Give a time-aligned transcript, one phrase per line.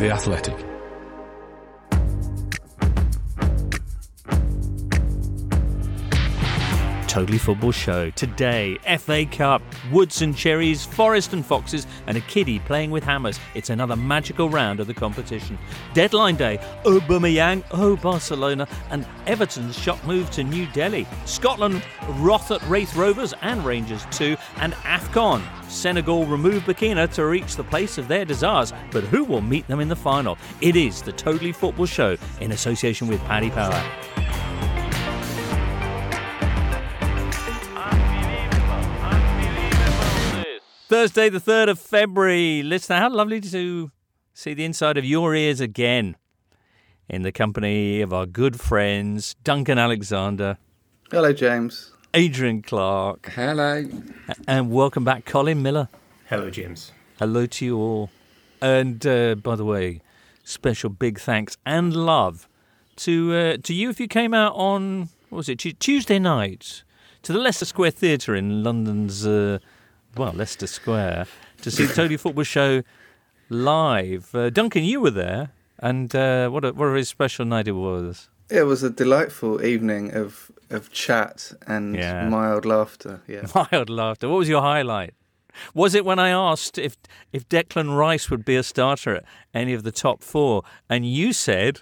[0.00, 0.79] The Athletic.
[7.10, 8.10] Totally Football Show.
[8.10, 13.40] Today, FA Cup, Woods and Cherries, Forest and Foxes, and a kiddie playing with hammers.
[13.56, 15.58] It's another magical round of the competition.
[15.92, 21.04] Deadline day, Aubameyang, oh Barcelona, and Everton's shock move to New Delhi.
[21.24, 25.42] Scotland, Roth at Raith Rovers and Rangers too, and AFCON.
[25.68, 29.80] Senegal remove Burkina to reach the place of their desires, but who will meet them
[29.80, 30.38] in the final?
[30.60, 33.84] It is the Totally Football Show in association with Paddy Power.
[40.90, 42.64] Thursday, the 3rd of February.
[42.64, 43.92] Listener, how lovely to
[44.34, 46.16] see the inside of your ears again
[47.08, 50.58] in the company of our good friends Duncan Alexander,
[51.12, 51.92] Hello, James.
[52.12, 53.84] Adrian Clarke, Hello.
[54.48, 55.88] and welcome back, Colin Millar.
[56.28, 56.90] Hello, James.
[57.20, 58.10] Hello to you all.
[58.60, 60.00] And uh, by the way,
[60.42, 62.48] special big thanks and love
[62.96, 66.82] to uh, to you if you came out on what was it Tu- Tuesday night
[67.22, 69.60] to the Leicester Square Theatre in London's uh,
[70.16, 71.26] well Leicester Square
[71.62, 72.82] to see the Totally Football Show
[73.48, 74.34] live.
[74.34, 77.72] Uh, Duncan, you were there, and uh, what a what a very special night it
[77.72, 78.28] was.
[78.48, 82.28] It was a delightful evening of of chat and Yeah.
[82.28, 83.20] mild laughter.
[83.26, 83.46] Yeah.
[83.72, 84.28] Wild laughter.
[84.28, 85.14] What was your highlight?
[85.74, 86.96] Was it when I asked if
[87.32, 91.32] if Declan Rice would be a starter at any of the top four, and you
[91.32, 91.80] said.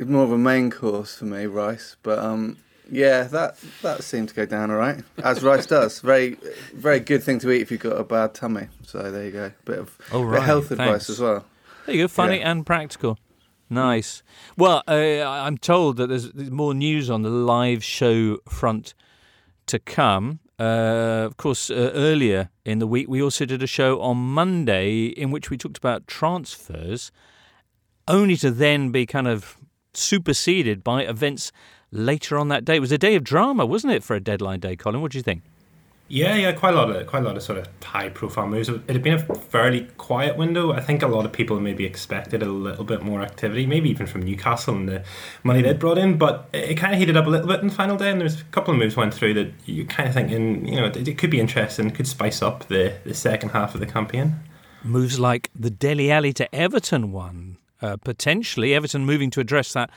[0.00, 1.96] More of a main course for me, rice.
[2.04, 2.58] But um,
[2.90, 6.00] yeah, that that seemed to go down all right, as rice does.
[6.00, 6.36] Very
[6.74, 8.68] very good thing to eat if you've got a bad tummy.
[8.82, 9.52] So there you go.
[9.64, 10.80] Bit of, bit of health thanks.
[10.80, 11.44] advice as well.
[11.86, 12.50] There you go, funny Yeah.
[12.50, 13.18] and practical.
[13.70, 14.22] Nice.
[14.56, 14.92] Well, uh,
[15.26, 18.94] I'm told that there's, there's more news on the live show front
[19.66, 20.40] to come.
[20.58, 25.06] Uh, of course, uh, earlier in the week, we also did a show on Monday
[25.06, 27.12] in which we talked about transfers,
[28.08, 29.58] only to then be kind of
[29.94, 31.52] superseded by events
[31.90, 32.76] later on that day.
[32.76, 35.00] It was a day of drama, wasn't it, for a deadline day, Colin?
[35.00, 35.42] What do you think?
[36.10, 38.70] Yeah, yeah, quite a lot of quite a lot of sort of high profile moves.
[38.70, 40.72] It had been a fairly quiet window.
[40.72, 44.06] I think a lot of people maybe expected a little bit more activity, maybe even
[44.06, 45.04] from Newcastle and the
[45.44, 46.16] money they'd brought in.
[46.16, 48.40] But it kind of heated up a little bit in the final day, and there's
[48.40, 51.30] a couple of moves went through that you're kind of thinking, you know, it, could
[51.30, 54.36] be interesting, could spice up the the second half of the campaign.
[54.82, 57.58] moves like the Dele Alli to Everton one.
[57.82, 59.90] Uh, potentially, Everton moving to address that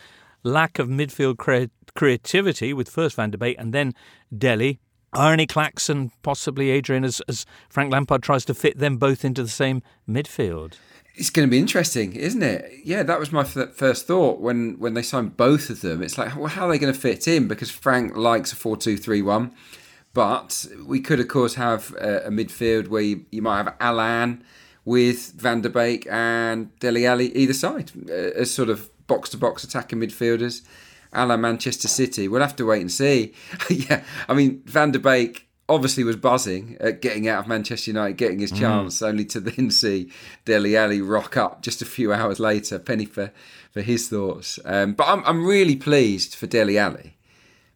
[0.43, 3.93] lack of midfield crea- creativity with first Van der Beek and then
[4.35, 4.79] Dele.
[5.13, 9.49] Arnie Claxon, possibly Adrian, as, as Frank Lampard tries to fit them both into the
[9.49, 10.75] same midfield.
[11.15, 12.71] It's going to be interesting, isn't it?
[12.85, 16.01] Yeah, that was my f- first thought when, when they signed both of them.
[16.01, 17.49] It's like, well, how are they going to fit in?
[17.49, 19.51] Because Frank likes a 4 2 3 1.
[20.13, 24.43] But we could, of course, have a, a midfield where you, you might have Allan
[24.85, 29.37] with Van der Beek and Dele Alli either side uh, as sort of box to
[29.37, 30.61] box attacking midfielders.
[31.13, 32.29] A la Manchester City.
[32.29, 33.33] We'll have to wait and see.
[33.69, 38.15] yeah, I mean, Van der Beek obviously was buzzing at getting out of Manchester United,
[38.17, 40.09] getting his chance, only to then see
[40.45, 42.79] Dele Alli rock up just a few hours later.
[42.79, 43.33] Penny for,
[43.71, 44.59] for his thoughts.
[44.63, 47.17] Um, but I'm, I'm really pleased for Dele Alli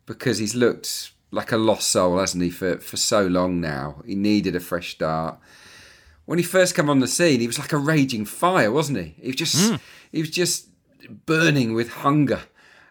[0.05, 4.01] because he's looked like a lost soul, hasn't he, for, for so long now.
[4.05, 5.37] He needed a fresh start.
[6.23, 9.15] When he first came on the scene, he was like a raging fire, wasn't he?
[9.19, 9.79] He was just
[10.11, 10.69] he was just
[11.25, 12.41] burning with hunger.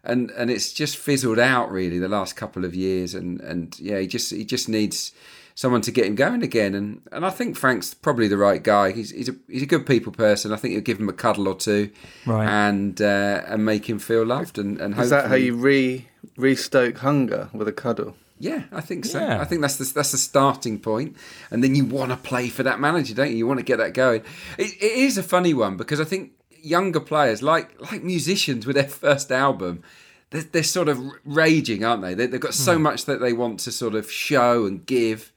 [0.02, 3.98] And and it's just fizzled out really the last couple of years and, and yeah,
[4.00, 5.12] he just he just needs
[5.54, 8.92] someone to get him going again and, and I think Frank's probably the right guy.
[8.92, 10.52] He's he's a he's a good people person.
[10.52, 11.91] I think he'll give him a cuddle or two
[12.26, 12.47] Right.
[12.47, 16.98] and uh, and make him feel loved and, and Is that how you re restoke
[16.98, 18.14] hunger with a cuddle?
[18.38, 19.20] yeah, I think so.
[19.20, 19.41] Yeah.
[19.41, 21.16] I think that's the, that's the starting point,
[21.50, 23.36] and then you want to play for that manager, don't you?
[23.38, 24.22] You want to get that going.
[24.58, 26.32] It, it is a funny one because I think
[26.64, 29.82] younger players, like like musicians with their first album,
[30.30, 32.14] they're, they're sort of raging, aren't they?
[32.14, 32.26] they?
[32.26, 35.32] They've got so much that they want to sort of show and give,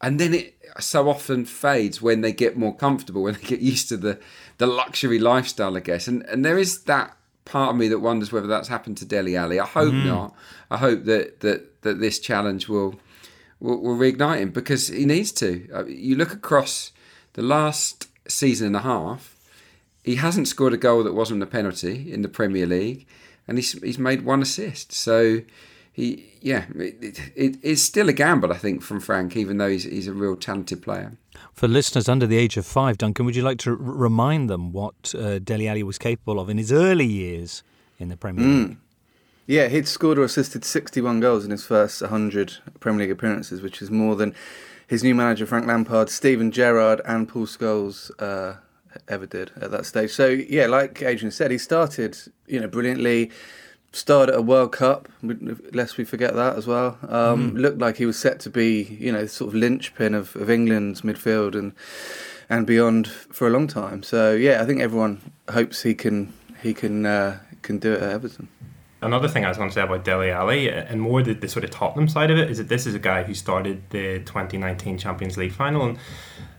[0.00, 3.88] and then it so often fades when they get more comfortable, when they get used
[3.90, 4.18] to the
[4.58, 6.08] the luxury lifestyle, I guess.
[6.08, 9.36] And and there is that part of me that wonders whether that's happened to Dele
[9.36, 9.60] Alli.
[9.60, 10.34] I hope not.
[10.70, 12.98] I hope that that that this challenge will
[13.60, 15.68] will, will reignite him because he needs to.
[15.72, 16.92] Uh, You look across
[17.34, 19.33] the last season and a half,
[20.04, 23.06] he hasn't scored a goal that wasn't a penalty in the Premier League,
[23.48, 24.92] and he's he's made one assist.
[24.92, 25.40] So
[25.92, 29.84] he, yeah, it, it, it's still a gamble, I think, from Frank, even though he's
[29.84, 31.16] he's a real talented player.
[31.52, 34.72] For listeners under the age of five, Duncan, would you like to r- remind them
[34.72, 37.62] what uh, Dele Alli was capable of in his early years
[37.98, 38.76] in the Premier League?
[39.46, 43.82] Yeah, he'd scored or assisted 61 goals in his first 100 Premier League appearances, which
[43.82, 44.34] is more than
[44.86, 48.56] his new manager Frank Lampard, Steven Gerrard, and Paul Scholes uh,
[49.08, 50.10] ever did at that stage.
[50.10, 53.30] So yeah, like Adrian said, he started you know brilliantly.
[53.92, 56.98] Started a World Cup, lest we forget that as well.
[57.02, 57.60] Um, mm.
[57.60, 61.02] Looked like he was set to be, you know, sort of linchpin of, of England's
[61.02, 61.72] midfield and
[62.50, 64.02] and beyond for a long time.
[64.02, 68.10] So yeah, I think everyone hopes he can he can uh, can do it at
[68.10, 68.48] Everton
[69.04, 71.64] another thing I was going to say about Dele Alli, and more the, the, sort
[71.64, 74.98] of Tottenham side of it, is that this is a guy who started the 2019
[74.98, 75.84] Champions League final.
[75.84, 75.98] And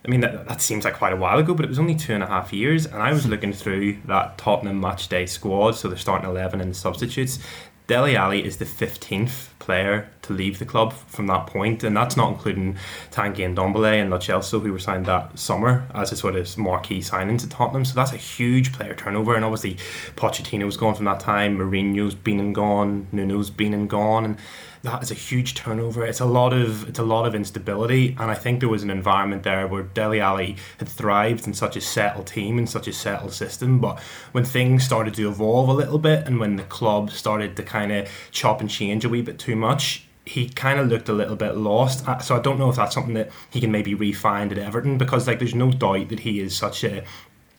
[0.06, 2.14] I mean, that, that seems like quite a while ago, but it was only two
[2.14, 2.86] and a half years.
[2.86, 6.72] And I was looking through that Tottenham match day squad, so they're starting 11 and
[6.72, 7.40] the substitutes.
[7.88, 12.18] Dele Alli is the 15th player to leave the club from that point, and that's
[12.18, 12.78] not including
[13.12, 17.02] Tanguy Ndombele and Lo Celso, who were signed that summer as a sort of marquee
[17.02, 17.86] signing to Tottenham.
[17.86, 19.76] So that's a huge player turnover, and obviously
[20.16, 24.38] Pochettino's gone from that time, Mourinho's been and gone, Nuno's been and gone, and
[24.86, 26.06] that is a huge turnover.
[26.06, 28.90] It's a lot of it's a lot of instability, and I think there was an
[28.90, 32.94] environment there where Dele Alli had thrived in such a settled team and such a
[32.94, 33.80] settled system.
[33.80, 34.00] But
[34.32, 37.92] when things started to evolve a little bit, and when the club started to kind
[37.92, 41.36] of chop and change a wee bit too much, he kind of looked a little
[41.36, 42.06] bit lost.
[42.24, 45.28] So I don't know if that's something that he can maybe refine at Everton because
[45.28, 47.04] like there's no doubt that he is such a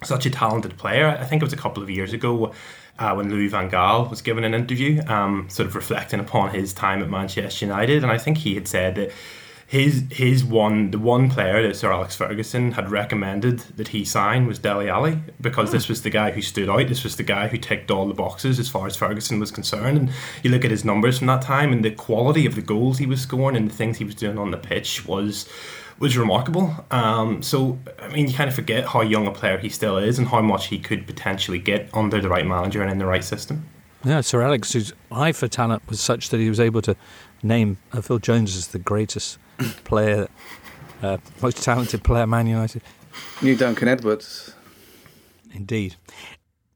[0.03, 1.09] such a talented player.
[1.09, 2.53] I think it was a couple of years ago
[2.99, 6.73] uh, when Louis van Gaal was given an interview, um, sort of reflecting upon his
[6.73, 9.13] time at Manchester United, and I think he had said that
[9.67, 14.47] his his one the one player that Sir Alex Ferguson had recommended that he sign
[14.47, 16.87] was Dele Alli because this was the guy who stood out.
[16.87, 19.99] This was the guy who ticked all the boxes as far as Ferguson was concerned.
[19.99, 20.11] And
[20.45, 23.07] you look at his numbers from that time and the quality of the goals he
[23.07, 25.49] was scoring and the things he was doing on the pitch was
[25.99, 26.75] was remarkable.
[26.91, 30.19] Um, so, I mean, you kind of forget how young a player he still is
[30.19, 33.25] and how much he could potentially get under the right manager and in the right
[33.25, 33.67] system.
[34.05, 36.97] Yeah, Sir Alex, whose eye for talent was such that he was able to
[37.43, 39.39] name uh, Phil Jones as the greatest
[39.85, 40.29] player,
[41.03, 42.83] uh, most talented player, Man United.
[43.43, 44.55] New Duncan Edwards.
[45.53, 45.97] Indeed.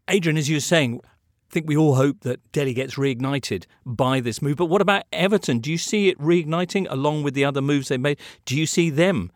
[0.09, 1.03] Adrian, as you were saying,
[1.51, 4.57] think we all hope that Dele gets reignited by this move.
[4.57, 5.59] But what about Everton?
[5.59, 8.19] Do you see it reigniting along with the other moves they made?
[8.45, 9.33] Do you see them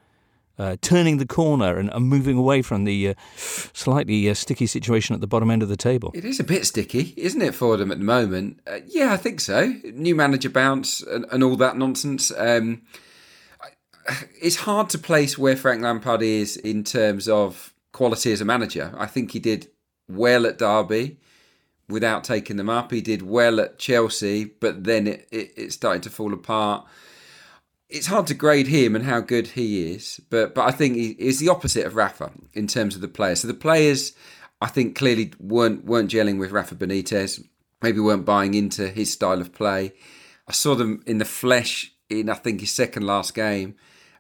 [0.59, 5.15] uh, turning the corner and, and, moving away from the uh, slightly uh, sticky situation
[5.15, 6.13] at the bottom end of the table?
[6.15, 8.61] It is a bit sticky, isn't it, for them at the moment?
[8.67, 9.75] Uh, yeah, I think so.
[9.93, 12.33] New manager bounce and, and all that nonsense.
[12.37, 12.83] Um,
[14.41, 18.95] it's hard to place where Frank Lampard is in terms of quality as a manager.
[18.97, 19.69] I think he did
[20.09, 21.19] well at Derby
[21.89, 22.91] without taking them up.
[22.91, 26.87] He did well at Chelsea, but then it, it, it started to fall apart.
[27.89, 31.11] It's hard to grade him and how good he is, but but I think he
[31.11, 33.41] is the opposite of Rafa in terms of the players.
[33.41, 34.15] So the players,
[34.61, 37.45] I think, clearly weren't weren't gelling with Rafa Benitez.
[37.83, 39.93] Maybe weren't buying into his style of play.
[40.49, 43.77] I saw them in the flesh in I think his second last game,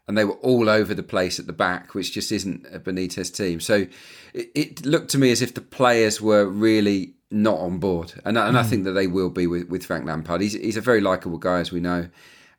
[0.06, 3.34] and they were all over the place at the back, which just isn't a Benitez
[3.34, 3.60] team.
[3.60, 3.86] So
[4.34, 8.38] it, it looked to me as if the players were really not on board, and
[8.38, 8.58] and mm.
[8.58, 8.68] I hmm.
[8.68, 10.40] think that they will be with, with Frank Lampard.
[10.40, 12.08] He's he's a very likable guy, as we know,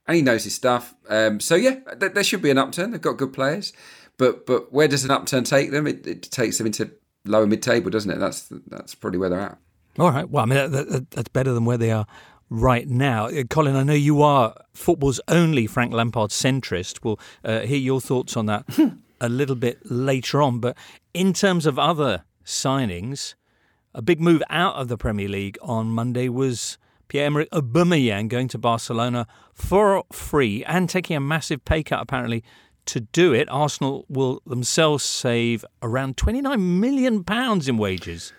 [0.07, 0.93] and he knows his stuff.
[1.09, 2.91] Um, so yeah, th- there should be an upturn.
[2.91, 3.73] They've got good players,
[4.17, 5.87] but but where does an upturn take them?
[5.87, 6.91] It, it takes them into
[7.23, 8.19] lower mid table, doesn't it?
[8.19, 9.57] That's that's probably where they're at.
[9.97, 10.29] All right.
[10.29, 12.05] Well, I mean that, that, that's better than where they are
[12.49, 13.27] right now.
[13.27, 16.99] Uh, Colin, I know you are football's only Frank Lampard centrist.
[17.03, 18.65] We'll uh, hear your thoughts on that
[19.21, 20.59] a little bit later on.
[20.59, 20.77] But
[21.13, 23.35] in terms of other signings,
[23.95, 28.57] a big move out of the Premier League on Monday was Pierre-Emerick Aubameyang going to
[28.57, 32.43] Barcelona for free and taking a massive pay cut apparently
[32.87, 33.47] to do it.
[33.49, 38.33] Arsenal will themselves save around 29 million pounds in wages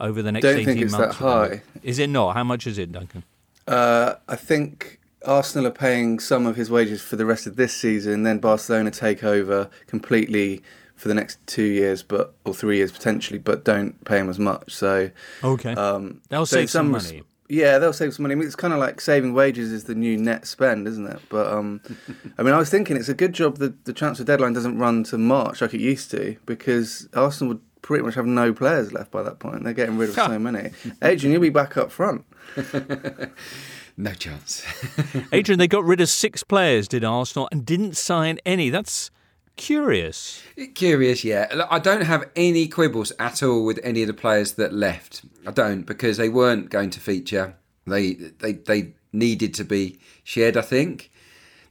[0.00, 1.18] over the next Don't 18 think it's months.
[1.18, 1.62] that high.
[1.82, 2.34] Is it not?
[2.34, 3.24] How much is it, Duncan?
[3.68, 7.74] Uh, I think Arsenal are paying some of his wages for the rest of this
[7.74, 10.62] season, then Barcelona take over completely
[10.96, 14.38] for the next two years, but or three years potentially, but don't pay him as
[14.38, 14.72] much.
[14.72, 15.10] So
[15.42, 17.22] okay, um, they'll so save some money.
[17.48, 18.32] Yeah, they'll save some money.
[18.32, 21.20] I mean, it's kind of like saving wages is the new net spend, isn't it?
[21.28, 21.80] But um,
[22.38, 25.04] I mean, I was thinking it's a good job that the transfer deadline doesn't run
[25.04, 29.10] to March like it used to, because Arsenal would pretty much have no players left
[29.10, 29.62] by that point.
[29.62, 30.70] They're getting rid of so many.
[31.02, 32.24] Adrian, you'll be back up front.
[33.96, 34.64] no chance.
[35.32, 38.70] Adrian, they got rid of six players, did Arsenal, and didn't sign any.
[38.70, 39.10] That's
[39.56, 40.42] Curious.
[40.74, 41.66] Curious, yeah.
[41.70, 45.22] I don't have any quibbles at all with any of the players that left.
[45.46, 47.54] I don't because they weren't going to feature.
[47.86, 50.56] They they they needed to be shared.
[50.56, 51.10] I think.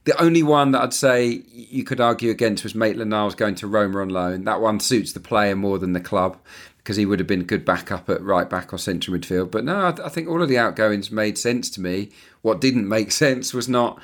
[0.04, 3.66] The only one that I'd say you could argue against was Maitland Niles going to
[3.66, 4.44] Roma on loan.
[4.44, 6.36] That one suits the player more than the club
[6.76, 9.50] because he would have been good backup at right back or central midfield.
[9.50, 12.10] But no, I, I think all of the outgoings made sense to me.
[12.42, 13.98] What didn't make sense was not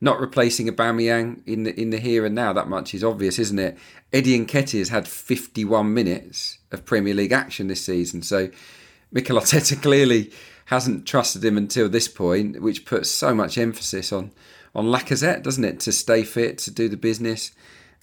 [0.00, 3.58] not replacing Aubameyang in the in the here and now that much is obvious, isn't
[3.58, 3.78] it?
[4.12, 8.50] Eddie Nketiah has had 51 minutes of Premier League action this season, so
[9.10, 10.30] Mikel Arteta clearly
[10.66, 14.32] hasn't trusted him until this point, which puts so much emphasis on
[14.74, 17.52] on Lacazette, doesn't it, to stay fit, to do the business.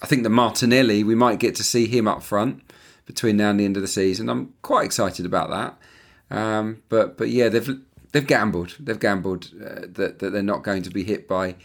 [0.02, 2.62] I think the Martinelli, we might get to see him up front
[3.06, 4.28] between now and the end of the season.
[4.28, 6.36] I'm quite excited about that.
[6.36, 7.78] Um, but but yeah, they've
[8.12, 8.76] they've gambled.
[8.80, 11.56] They've gambled uh, that that they're not going to be hit by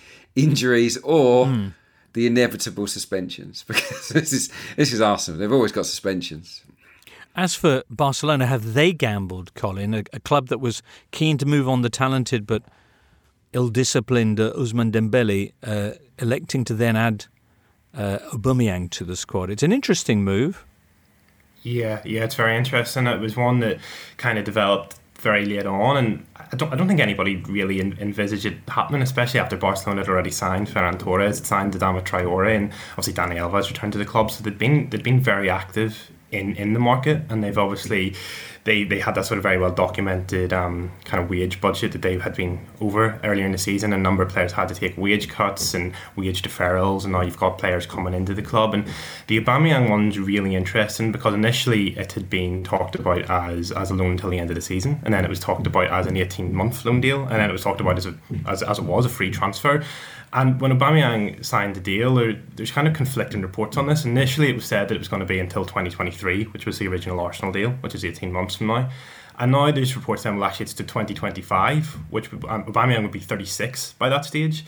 [0.44, 1.74] injuries or mm.
[2.14, 5.40] the inevitable suspensions because this is this is Arsenal.
[5.40, 6.62] They've always got suspensions.
[7.36, 9.94] As for Barcelona, have they gambled, Colin?
[9.94, 10.82] A, a club that was
[11.12, 12.64] keen to move on the talented but
[13.54, 17.26] ill-disciplined uh, Ousmane Dembele, uh, electing to then add
[17.96, 19.50] uh, Aubameyang to the squad.
[19.50, 20.66] It's an interesting move.
[21.64, 23.08] Yeah, yeah, it's very interesting.
[23.08, 23.80] It was one that
[24.18, 28.46] kind of developed very late on, and I don't, I don't think anybody really envisaged
[28.46, 33.14] it happening, especially after Barcelona had already signed Ferran Torres, signed Adama Traore, and obviously
[33.14, 34.32] Dani Alves returned to the club.
[34.32, 38.16] So they'd been they'd been very active in in the market, and they've obviously
[38.70, 42.04] they, they had that sort of very well documented um, kind of wage budget that
[42.04, 43.94] they had been over earlier in the season.
[43.94, 47.40] A number of players had to take wage cuts and wage deferrals, and now you've
[47.40, 48.76] got players coming into the club.
[48.76, 48.88] And
[49.26, 53.96] the Aubameyang one's really interesting because initially it had been talked about as as a
[53.96, 56.16] loan until the end of the season, and then it was talked about as an
[56.16, 58.14] 18 month loan deal, and then it was talked about as, a,
[58.46, 59.84] as, as it was a free transfer.
[60.32, 64.06] And when Aubameyang signed the deal, there, there's kind of conflicting reports on this.
[64.06, 66.88] Initially, it was said that it was going to be until 2023, which was the
[66.88, 68.90] original Arsenal deal, which is 18 months from now.
[69.40, 73.20] And now there's reports saying, well, actually, it's to 2025, which um, Aubameyang would be
[73.20, 74.66] 36 by that stage.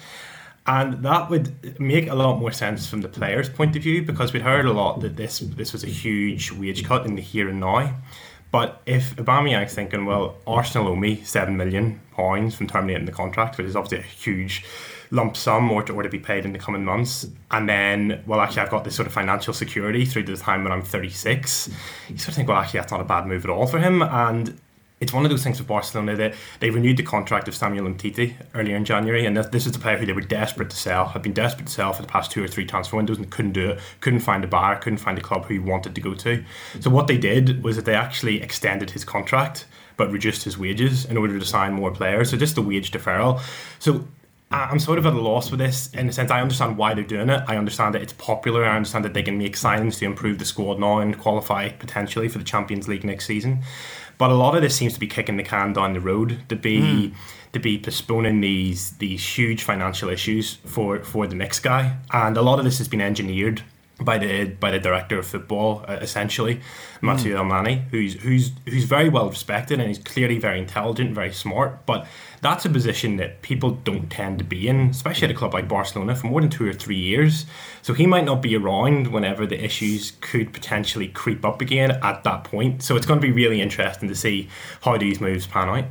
[0.66, 4.32] And that would make a lot more sense from the player's point of view because
[4.32, 7.50] we'd heard a lot that this this was a huge wage cut in the here
[7.50, 7.96] and now.
[8.52, 13.58] But if Aubameyang's thinking, well, Arsenal owe me seven million pounds from terminating the contract,
[13.58, 14.66] which is obviously a huge
[15.12, 17.28] lump sum or to, or to be paid in the coming months.
[17.52, 20.64] And then, well, actually, I've got this sort of financial security through to the time
[20.64, 21.70] when I'm 36.
[22.10, 24.02] You sort of think, well, actually, that's not a bad move at all for him.
[24.02, 24.60] And
[25.02, 28.36] it's one of those things with Barcelona that they renewed the contract of Samuel Umtiti
[28.54, 31.24] earlier in January, and this is a player who they were desperate to sell, had
[31.24, 33.72] been desperate to sell for the past two or three transfer windows and couldn't do
[33.72, 36.44] it, couldn't find a buyer, couldn't find a club who he wanted to go to.
[36.80, 39.66] So what they did was that they actually extended his contract
[39.98, 42.30] but reduced his wages in order to sign more players.
[42.30, 43.42] So just the wage deferral.
[43.80, 44.08] So
[44.52, 47.04] I'm sort of at a loss with this in the sense I understand why they're
[47.04, 47.42] doing it.
[47.48, 48.66] I understand that it's popular.
[48.66, 52.28] I understand that they can make signings to improve the squad now and qualify potentially
[52.28, 53.64] for the Champions League next season.
[54.18, 56.56] But a lot of this seems to be kicking the can down the road to
[56.56, 57.14] be mm.
[57.54, 61.98] to be postponing these these huge financial issues for for the next guy.
[62.12, 63.64] And a lot of this has been engineered
[64.04, 66.60] by the by the director of football, uh, essentially,
[67.02, 67.90] Mathieu mm.
[67.90, 71.86] Who's who's who's very well respected and he's clearly very intelligent, very smart.
[71.86, 72.08] But
[72.42, 75.68] that's a position that people don't tend to be in, especially at a club like
[75.68, 77.46] Barcelona, for more than two or three years.
[77.82, 82.24] So he might not be around whenever the issues could potentially creep up again at
[82.24, 82.84] that point.
[82.84, 84.50] So it's going to be really interesting to see
[84.82, 85.86] how these moves pan out.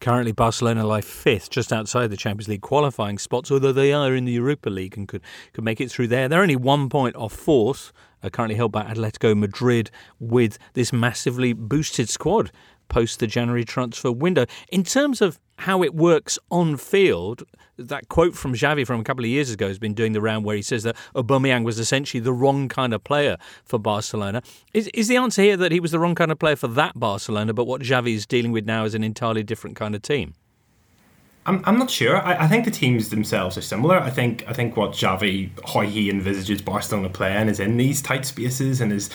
[0.00, 4.24] Currently, Barcelona lie fifth, just outside the Champions League qualifying spots, although they are in
[4.24, 6.28] the Europa League and could, could make it through there.
[6.28, 9.90] They're only one point off fourth, uh, currently held by Atletico Madrid,
[10.20, 12.52] with this massively boosted squad
[12.88, 14.46] post the January transfer window.
[14.70, 17.42] In terms of how it works on field,
[17.76, 20.44] that quote from Xavi from a couple of years ago has been doing the round
[20.44, 24.42] where he says that Aubameyang was essentially the wrong kind of player for Barcelona.
[24.72, 26.98] Is, is the answer here that he was the wrong kind of player for that
[26.98, 30.34] Barcelona, but what Xavi is dealing with now is an entirely different kind of team?
[31.44, 32.18] I'm, I'm not sure.
[32.18, 33.98] I, I think the teams themselves are similar.
[33.98, 38.26] I think I think what Xavi, how he envisages Barcelona playing is in these tight
[38.26, 39.10] spaces and is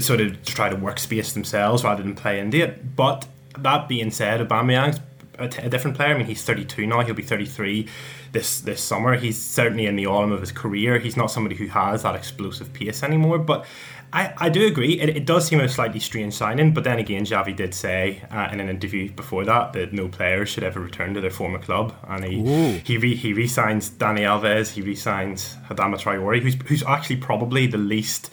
[0.00, 2.96] sort of to try to work space themselves rather than play into it.
[2.96, 5.00] But that being said, Aubameyang's
[5.38, 6.14] a, t- a different player.
[6.14, 7.00] I mean, he's 32 now.
[7.00, 7.88] He'll be 33
[8.32, 9.16] this this summer.
[9.16, 10.98] He's certainly in the autumn of his career.
[10.98, 13.38] He's not somebody who has that explosive pace anymore.
[13.38, 13.66] But
[14.12, 14.98] I, I do agree.
[15.00, 16.72] It, it does seem a slightly strange signing.
[16.72, 20.48] But then again, Xavi did say uh, in an interview before that that no players
[20.48, 22.80] should ever return to their former club, and he Ooh.
[22.84, 24.72] he re, he resigns Dani Alves.
[24.72, 28.30] He resigns Adama Traore, who's who's actually probably the least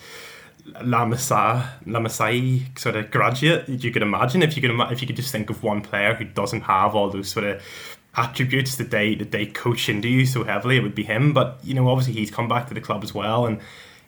[0.81, 5.15] La Masia, Masai sort of graduate you could imagine if you could if you could
[5.15, 7.61] just think of one player who doesn't have all those sort of
[8.15, 11.33] attributes that they that they coach into you so heavily it would be him.
[11.33, 13.59] But you know obviously he's come back to the club as well and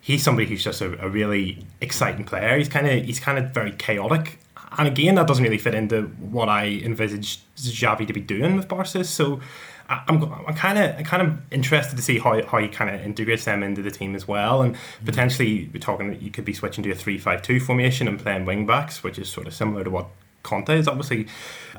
[0.02, 2.58] he's somebody who's just a, a really exciting player.
[2.58, 4.40] He's kind of he's kind of very chaotic.
[4.80, 8.68] And again that doesn't really fit into what I envisage Xavi to be doing with
[8.68, 9.04] Barca.
[9.04, 9.42] So
[9.90, 13.46] I'm, I'm kind of kind of interested to see how, how he kind of integrates
[13.46, 15.06] them into the team as well, and mm-hmm.
[15.06, 18.20] potentially we're talking that you could be switching to a three five two formation and
[18.20, 20.08] playing wing backs, which is sort of similar to what
[20.48, 21.28] Conte has obviously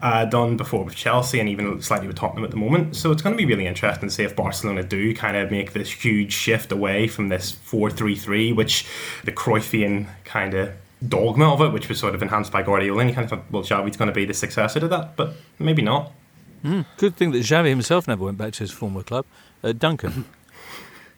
[0.02, 2.94] uh, done before with Chelsea and even slightly with Tottenham at the moment.
[2.96, 5.72] So it's going to be really interesting to see if Barcelona do kind of make
[5.72, 8.86] this huge shift away from this 4 3 3, which
[9.24, 10.72] the Cruyffian kind of
[11.06, 13.00] dogma of it, which was sort of enhanced by Guardiola.
[13.00, 15.34] And you kind of thought, well, Xavi's going to be the successor to that, but
[15.58, 16.12] maybe not.
[16.64, 19.24] Mm, good thing that Xavi himself never went back to his former club.
[19.62, 20.24] Uh, Duncan.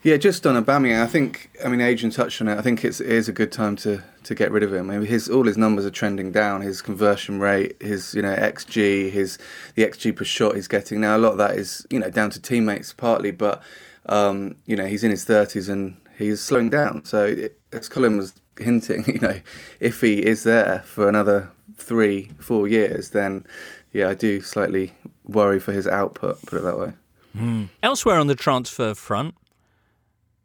[0.02, 1.50] Yeah, just on Aubameyang, I think.
[1.62, 2.56] I mean, Adrian touched on it.
[2.56, 4.88] I think it's, it is a good time to, to get rid of him.
[4.88, 6.62] I mean, his all his numbers are trending down.
[6.62, 9.36] His conversion rate, his you know xG, his
[9.74, 11.18] the xG per shot he's getting now.
[11.18, 13.62] A lot of that is you know down to teammates partly, but
[14.06, 17.04] um, you know he's in his thirties and he's slowing down.
[17.04, 19.38] So it, as Colin was hinting, you know,
[19.80, 23.44] if he is there for another three, four years, then
[23.92, 24.94] yeah, I do slightly
[25.32, 26.40] worry for his output.
[26.46, 26.92] Put it that way.
[27.36, 27.68] Mm.
[27.82, 29.34] Elsewhere on the transfer front,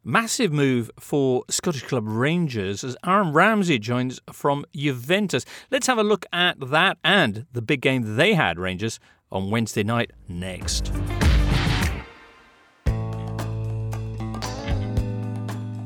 [0.08, 5.44] Massive move for Scottish club Rangers as Aaron Ramsey joins from Juventus.
[5.68, 9.00] Let's have a look at that and the big game they had, Rangers,
[9.32, 10.92] on Wednesday night next.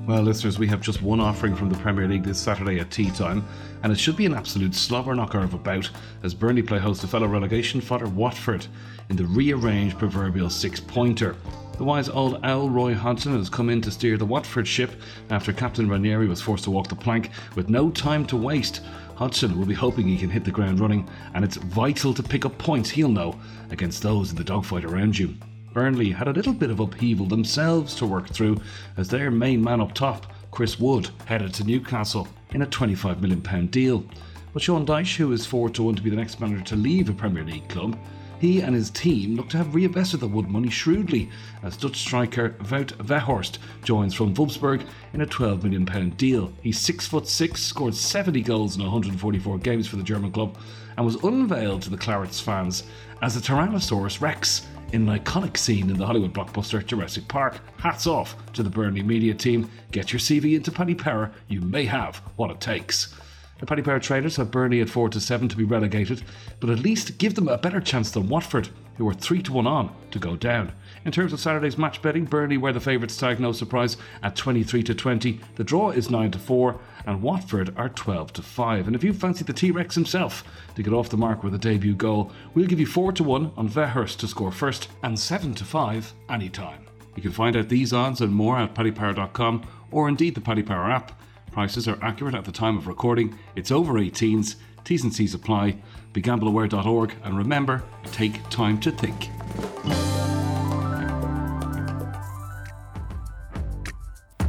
[0.06, 3.10] Well, listeners, we have just one offering from the Premier League this Saturday at tea
[3.12, 3.42] time,
[3.82, 5.88] and it should be an absolute slobber knocker of a bout
[6.24, 8.66] as Burnley play host to fellow relegation fodder Watford
[9.10, 11.36] in the rearranged proverbial six pointer.
[11.76, 14.92] The wise old owl Roy Hodgson has come in to steer the Watford ship
[15.30, 18.82] after Captain Ranieri was forced to walk the plank with no time to waste.
[19.16, 22.46] Hodgson will be hoping he can hit the ground running, and it's vital to pick
[22.46, 23.38] up points he'll know
[23.70, 25.34] against those in the dogfight around you.
[25.72, 28.58] Burnley had a little bit of upheaval themselves to work through
[28.96, 33.66] as their main man up top, Chris Wood, headed to Newcastle in a £25 million
[33.66, 34.04] deal.
[34.52, 37.08] But Sean Dyche, who is 4 to 1 to be the next manager to leave
[37.08, 37.96] a Premier League club,
[38.40, 41.28] he and his team look to have reinvested the Wood money shrewdly
[41.62, 44.82] as Dutch striker Wout Weghorst joins from Wolfsburg
[45.12, 46.50] in a £12 million deal.
[46.62, 50.56] He's 6 foot 6, scored 70 goals in 144 games for the German club,
[50.96, 52.84] and was unveiled to the Clarets fans
[53.20, 57.60] as a Tyrannosaurus Rex in an iconic scene in the Hollywood blockbuster Jurassic Park.
[57.76, 59.70] Hats off to the Burnley media team.
[59.92, 63.14] Get your CV into Paddy Power, you may have what it takes.
[63.60, 66.22] The Paddy Power traders have Burnley at 4 to 7 to be relegated,
[66.60, 69.66] but at least give them a better chance than Watford, who are 3 to 1
[69.66, 70.72] on to go down.
[71.04, 74.82] In terms of Saturday's match betting, Burnley were the favourites tag no surprise at 23
[74.84, 75.40] to 20.
[75.56, 78.86] The draw is 9 to 4 and Watford are 12 to 5.
[78.86, 80.42] And if you fancy the T-Rex himself
[80.74, 83.52] to get off the mark with a debut goal, we'll give you 4 to 1
[83.58, 86.86] on Weghorst to score first and 7 to 5 anytime.
[87.14, 90.90] You can find out these odds and more at paddypower.com or indeed the Paddy Power
[90.90, 91.20] app.
[91.52, 93.36] Prices are accurate at the time of recording.
[93.56, 94.56] It's over 18s.
[94.84, 95.76] T's and C's apply.
[96.14, 99.28] BeGambleAware.org and remember, take time to think.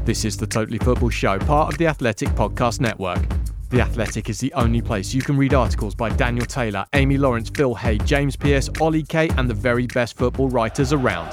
[0.05, 3.21] This is the Totally Football Show, part of the Athletic Podcast Network.
[3.69, 7.49] The Athletic is the only place you can read articles by Daniel Taylor, Amy Lawrence,
[7.49, 11.31] Phil Hay, James Pearce, Ollie Kay, and the very best football writers around.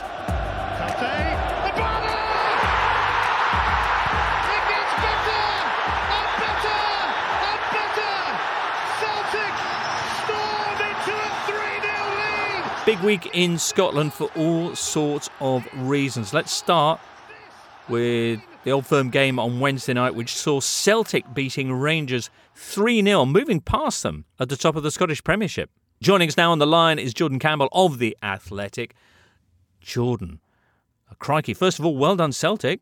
[12.99, 16.33] Big week in Scotland for all sorts of reasons.
[16.33, 17.01] Let's start
[17.89, 23.27] with the Old Firm game on Wednesday night, which saw Celtic beating Rangers 3 0,
[23.27, 25.71] moving past them at the top of the Scottish Premiership.
[26.01, 28.95] Joining us now on the line is Jordan Campbell of The Athletic.
[29.81, 30.41] Jordan,
[31.19, 32.81] crikey, first of all, well done, Celtic.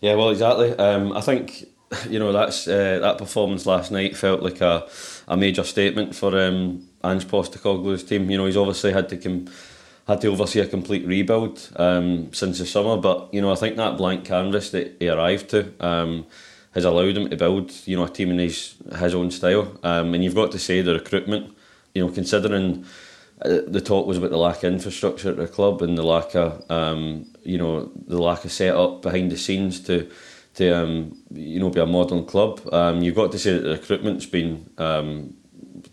[0.00, 0.70] Yeah, well, exactly.
[0.76, 1.64] Um, I think
[2.08, 4.88] you know that's uh, that performance last night felt like a,
[5.28, 8.30] a major statement for um, Ange Postecoglou's team.
[8.30, 9.46] You know, he's obviously had to
[10.06, 13.76] had to oversee a complete rebuild um, since the summer, but you know, I think
[13.76, 16.26] that blank canvas that he arrived to um,
[16.72, 19.78] has allowed him to build, you know, a team in his his own style.
[19.82, 21.54] Um, and you've got to say the recruitment,
[21.94, 22.84] you know, considering
[23.42, 26.34] uh, the talk was about the lack of infrastructure at the club and the lack
[26.34, 30.10] of, um, you know, the lack of setup behind the scenes to
[30.54, 32.60] to um, you know be a modern club.
[32.72, 35.34] Um, you've got to say that the recruitment's been um,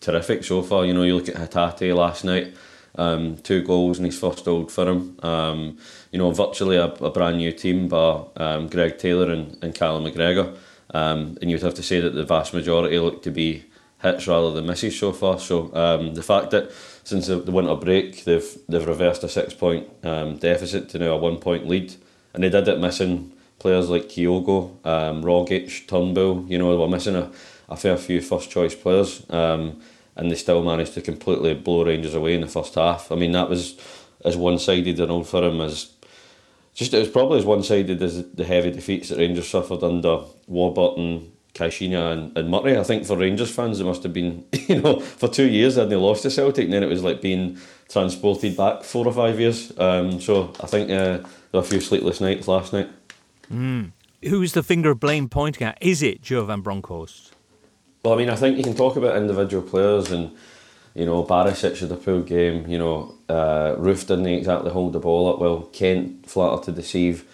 [0.02, 0.86] terrific so far.
[0.86, 2.56] You know, you look at Hatate last night,
[2.96, 5.18] um, two goals in his first Old Firm.
[5.22, 5.78] Um,
[6.12, 10.06] you know, virtually a, a brand new team by um, Greg Taylor and, and Callum
[10.06, 10.58] McGregor.
[10.92, 13.66] Um, and you'd have to say that the vast majority look to be
[14.02, 15.40] hits rather than misses so far.
[15.40, 16.72] So um, the fact that
[17.04, 21.14] since the, the winter break they've they've reversed a six point um, deficit to now
[21.14, 21.96] a one point lead,
[22.34, 26.46] and they did it missing players like Kyogo, um, Rogic, Turnbull.
[26.48, 27.32] You know, they were missing a
[27.70, 29.82] a fair few first choice players, um,
[30.16, 33.12] and they still managed to completely blow Rangers away in the first half.
[33.12, 33.80] I mean, that was
[34.26, 35.94] as one sided an Old Firm as
[36.74, 40.22] just it was probably as one sided as the heavy defeats that Rangers suffered under
[40.48, 42.78] Warburton, Caixinha and, and Murray.
[42.78, 45.90] I think for Rangers fans, it must have been, you know, for two years then
[45.90, 47.58] they lost to Celtic, and then it was like being
[47.90, 49.74] transported back four or five years.
[49.78, 52.90] Um, so I think uh, there were a few sleepless nights last night.
[53.52, 53.92] Mm.
[54.24, 55.78] Who's the finger of blame pointing at?
[55.82, 57.32] Is it Gio van Bronckhorst?
[58.04, 60.32] Well, I mean, I think you can talk about individual players and,
[60.96, 65.00] you know, Barisic had a poor game, you know, uh, Roofe didn't exactly hold the
[65.00, 67.26] ball up well, Kent flattered to deceive,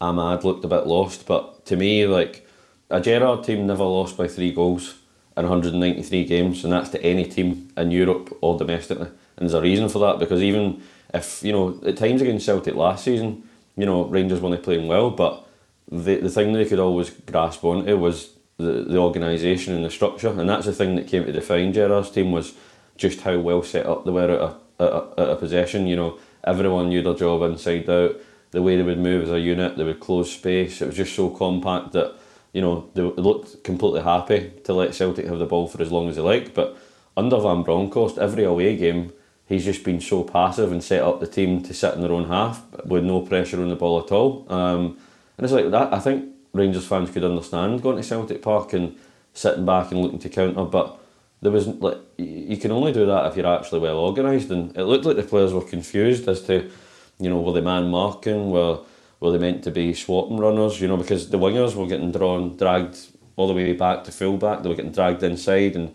[0.00, 2.46] Ahmad looked a bit lost, but to me, like,
[2.90, 4.94] a Gerrard team never lost by three goals
[5.36, 9.08] in 193 games, and that's to any team in Europe or domestically.
[9.36, 10.80] And there's a reason for that because even
[11.12, 13.42] if, you know, at times against Celtic last season,
[13.76, 15.44] you know, Rangers weren't playing well, but
[15.90, 20.28] the, the thing they could always grasp onto was the, the organisation and the structure,
[20.28, 22.54] and that's the thing that came to define Gerrard's team was
[22.96, 25.86] just how well set up they were at a, at a, at a possession.
[25.86, 28.16] You know, everyone knew their job inside out.
[28.52, 30.80] The way they would move as a unit, they would close space.
[30.80, 32.14] It was just so compact that
[32.52, 36.08] you know they looked completely happy to let Celtic have the ball for as long
[36.08, 36.54] as they liked.
[36.54, 36.76] But
[37.16, 39.12] under Van Bronckhorst, every away game,
[39.46, 42.28] he's just been so passive and set up the team to sit in their own
[42.28, 44.46] half with no pressure on the ball at all.
[44.48, 44.98] Um,
[45.36, 45.92] and it's like that.
[45.92, 48.96] I think Rangers fans could understand going to Celtic Park and
[49.34, 50.98] sitting back and looking to counter, but
[51.42, 54.84] there was like you can only do that if you're actually well organised, and it
[54.84, 56.70] looked like the players were confused as to,
[57.18, 58.78] you know, were they man marking, were
[59.20, 62.56] were they meant to be swapping runners, you know, because the wingers were getting drawn,
[62.56, 62.98] dragged
[63.36, 65.94] all the way back to full back, they were getting dragged inside, and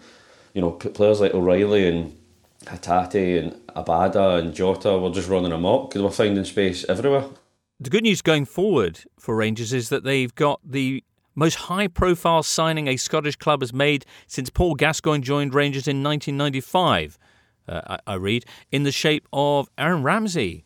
[0.54, 2.16] you know, players like O'Riley and
[2.66, 5.90] Hatate and Abada and Jota were just running amok.
[5.90, 7.26] Because they were finding space everywhere.
[7.82, 11.02] The good news going forward for Rangers is that they've got the
[11.34, 16.04] most high profile signing a Scottish club has made since Paul Gascoigne joined Rangers in
[16.04, 17.18] 1995,
[17.70, 20.66] uh, I, I, read, in the shape of Aaron Ramsey.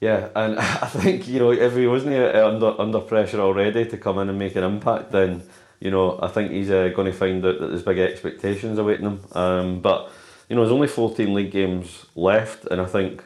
[0.00, 4.20] Yeah, and I think, you know, if he wasn't under, under pressure already to come
[4.20, 5.42] in and make an impact, then,
[5.80, 9.06] you know, I think he's uh, going to find out that there's big expectations awaiting
[9.06, 9.24] him.
[9.32, 10.12] Um, but,
[10.48, 13.24] you know, there's only 14 league games left, and I think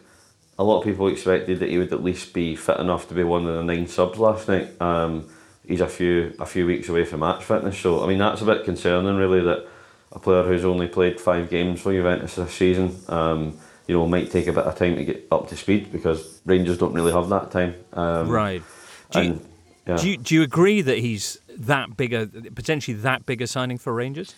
[0.58, 3.24] a lot of people expected that he would at least be fit enough to be
[3.24, 4.80] one of the nine subs last night.
[4.80, 5.28] Um,
[5.66, 8.44] he's a few a few weeks away from match fitness, so I mean that's a
[8.44, 9.66] bit concerning, really, that
[10.12, 14.30] a player who's only played five games for Juventus this season, um, you know, might
[14.30, 17.28] take a bit of time to get up to speed because Rangers don't really have
[17.30, 17.74] that time.
[17.94, 18.62] Um, right.
[19.10, 19.46] Do you, and,
[19.86, 19.96] yeah.
[19.96, 23.78] do you, do you agree that he's that big a potentially that big a signing
[23.78, 24.34] for Rangers?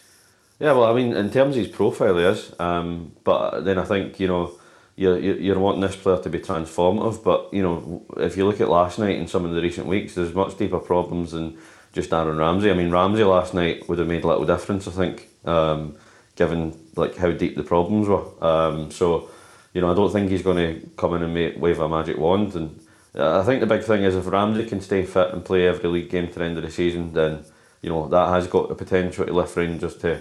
[0.61, 2.55] Yeah, well, I mean, in terms of his profile, he is.
[2.61, 4.53] Um, but then I think you know
[4.97, 7.23] you're, you're wanting this player to be transformative.
[7.23, 10.15] But you know, if you look at last night and some of the recent weeks,
[10.15, 11.59] there's much deeper problems than
[11.93, 12.71] just Aaron Ramsey.
[12.71, 15.97] I mean, Ramsey last night would have made a little difference, I think, um,
[16.37, 18.45] given like how deep the problems were.
[18.45, 19.31] Um, so,
[19.73, 22.19] you know, I don't think he's going to come in and make, wave a magic
[22.19, 22.55] wand.
[22.55, 22.81] And
[23.15, 26.11] I think the big thing is if Ramsey can stay fit and play every league
[26.11, 27.45] game to the end of the season, then
[27.81, 30.21] you know that has got the potential to lift Rangers to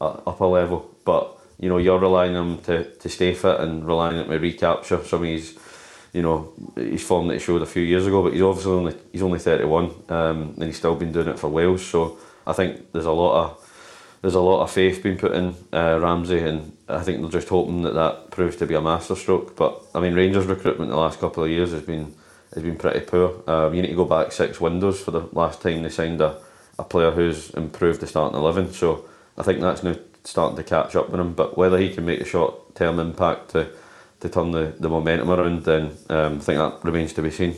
[0.00, 0.94] uh, a level.
[1.04, 4.30] But you know, you're relying on him to, to stay fit and relying on him
[4.30, 5.58] to recapture some of his,
[6.12, 8.22] you know, his form that he showed a few years ago.
[8.22, 11.48] But he's obviously only he's only 31, um, and he's still been doing it for
[11.48, 11.84] Wales.
[11.84, 13.64] So I think there's a lot of
[14.22, 17.48] there's a lot of faith being put in uh, Ramsey, and I think they're just
[17.48, 19.56] hoping that that proves to be a masterstroke.
[19.56, 22.14] But I mean, Rangers recruitment the last couple of years has been
[22.54, 23.42] has been pretty poor.
[23.48, 26.40] Um, you need to go back six windows for the last time they signed a,
[26.78, 28.72] a player who's improved the starting eleven.
[28.72, 29.94] So I think that's now
[30.28, 31.32] starting to catch up with him.
[31.32, 33.70] But whether he can make a short term impact to,
[34.20, 37.56] to turn the, the momentum around, then um, I think that remains to be seen.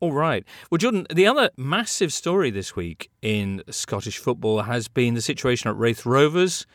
[0.00, 0.44] All right.
[0.70, 5.70] Well, Jordan, the other massive story this week in Scottish football has been the situation
[5.70, 6.66] at Raith Rovers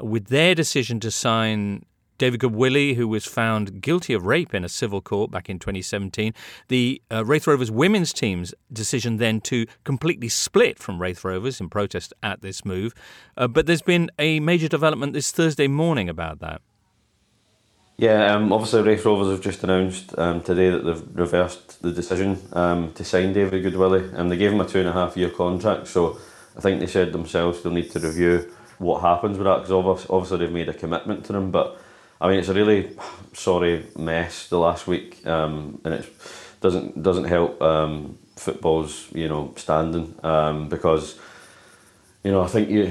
[0.00, 1.84] with their decision to sign
[2.18, 6.34] David Goodwillie, who was found guilty of rape in a civil court back in 2017.
[6.66, 11.68] The uh, Raith Rovers women's team's decision then to completely split from Raith Rovers in
[11.68, 12.92] protest at this move.
[13.36, 16.60] Uh, but there's been a major development this Thursday morning about that.
[17.96, 22.38] Yeah, um, obviously Raith Rovers have just announced um, today that they've reversed the decision
[22.52, 24.14] um, to sign David Goodwillie.
[24.14, 26.16] and they gave him a two and a half year contract, so
[26.56, 30.38] I think they said themselves they'll need to review what happens with that because obviously
[30.38, 31.80] they've made a commitment to him, but
[32.20, 32.96] I mean, it's a really
[33.32, 36.10] sorry mess the last week, um, and it
[36.60, 41.18] doesn't doesn't help um, football's you know standing um, because
[42.24, 42.86] you know I think you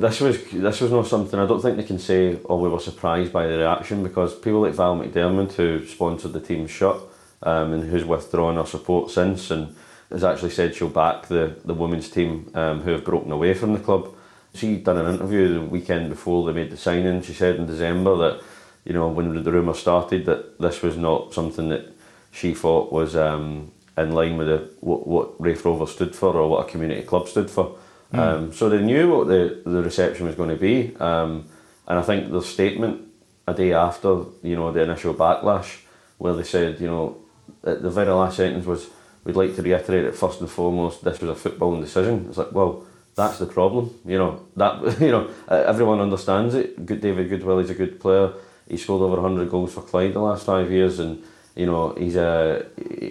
[0.00, 2.80] this was this was not something I don't think they can say oh we were
[2.80, 7.00] surprised by the reaction because people like Val McDermid who sponsored the team shut
[7.42, 9.74] um, and who's withdrawn her support since and
[10.10, 13.72] has actually said she'll back the the women's team um, who have broken away from
[13.72, 14.14] the club.
[14.54, 17.22] She done an interview the weekend before they made the signing.
[17.22, 18.42] She said in December that,
[18.84, 21.88] you know, when the rumour started, that this was not something that
[22.32, 26.48] she thought was um, in line with the, what, what Raith Rovers stood for or
[26.48, 27.78] what a community club stood for.
[28.12, 28.18] Mm.
[28.18, 30.94] Um, so they knew what the, the reception was going to be.
[30.96, 31.46] Um,
[31.88, 33.08] and I think the statement
[33.46, 35.80] a day after, you know, the initial backlash,
[36.18, 37.18] where they said, you know,
[37.62, 38.88] the very last sentence was,
[39.24, 42.26] we'd like to reiterate that first and foremost, this was a footballing decision.
[42.28, 43.98] It's like, well, that's the problem.
[44.06, 46.84] You know that you know everyone understands it.
[46.86, 48.32] Good David Goodwill, he's a good player.
[48.68, 51.22] He scored over 100 goals for Clyde the last five years, and
[51.54, 52.66] you know he's a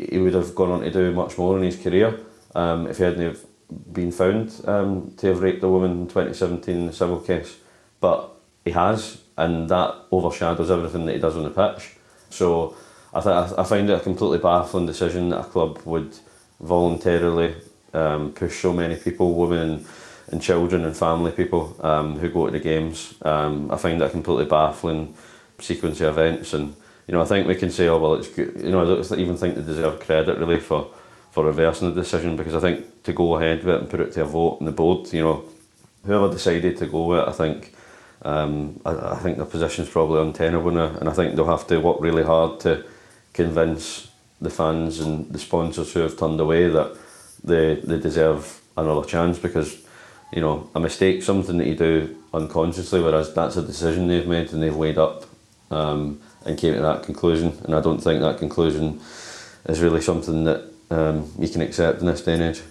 [0.09, 2.19] he would have gone on to do much more in his career
[2.55, 3.37] um, if he hadn't
[3.93, 7.57] been found um, to have raped a woman in 2017 in the civil case.
[7.99, 8.31] But
[8.65, 11.91] he has, and that overshadows everything that he does on the pitch.
[12.29, 12.75] So
[13.13, 16.17] I th- I find it a completely baffling decision that a club would
[16.59, 17.55] voluntarily
[17.93, 19.85] um, push so many people, women
[20.31, 23.15] and children and family people um, who go to the games.
[23.21, 25.13] Um, I find that completely baffling
[25.59, 26.75] sequence of events, and
[27.07, 28.53] you know I think we can say, oh well, it's good.
[28.57, 30.87] You know, I don't even think they deserve credit really for
[31.31, 34.11] for reversing the decision because I think to go ahead with it and put it
[34.13, 35.45] to a vote in the board, you know,
[36.05, 37.75] whoever decided to go with it, I think.
[38.23, 41.79] Um, I, I think their position's probably untenable now, and I think they'll have to
[41.79, 42.85] work really hard to
[43.33, 46.95] convince the fans and the sponsors who have turned away that
[47.43, 49.81] they they deserve another chance because
[50.31, 54.51] you know a mistake something that you do unconsciously whereas that's a decision they've made
[54.53, 55.25] and they've weighed up
[55.71, 58.99] um, and came to that conclusion and I don't think that conclusion
[59.67, 62.61] is really something that um, you can accept in this day and age.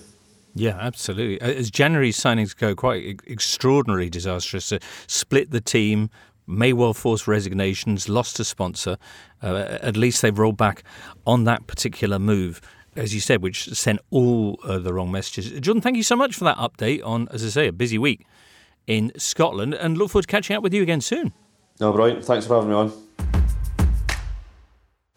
[0.55, 1.41] Yeah, absolutely.
[1.41, 4.73] As January's signings go, quite extraordinary, disastrous.
[4.73, 6.11] Uh, split the team,
[6.47, 8.99] may well force resignations, lost a sponsor.
[9.43, 10.83] Uh, at least they've rolled back
[11.27, 12.61] on that particular move
[13.01, 15.59] as you said, which sent all uh, the wrong messages.
[15.61, 18.27] Jordan, thank you so much for that update on, as I say, a busy week
[18.87, 21.33] in Scotland, and look forward to catching up with you again soon.
[21.81, 22.25] No, brilliant.
[22.25, 22.93] Thanks for having me on.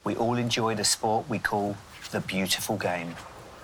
[0.05, 1.75] We all enjoy the sport we call
[2.11, 3.15] the beautiful game.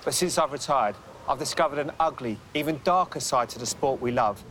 [0.03, 0.95] But since I've retired,
[1.27, 4.43] I've discovered an ugly, even darker side to the sport we love.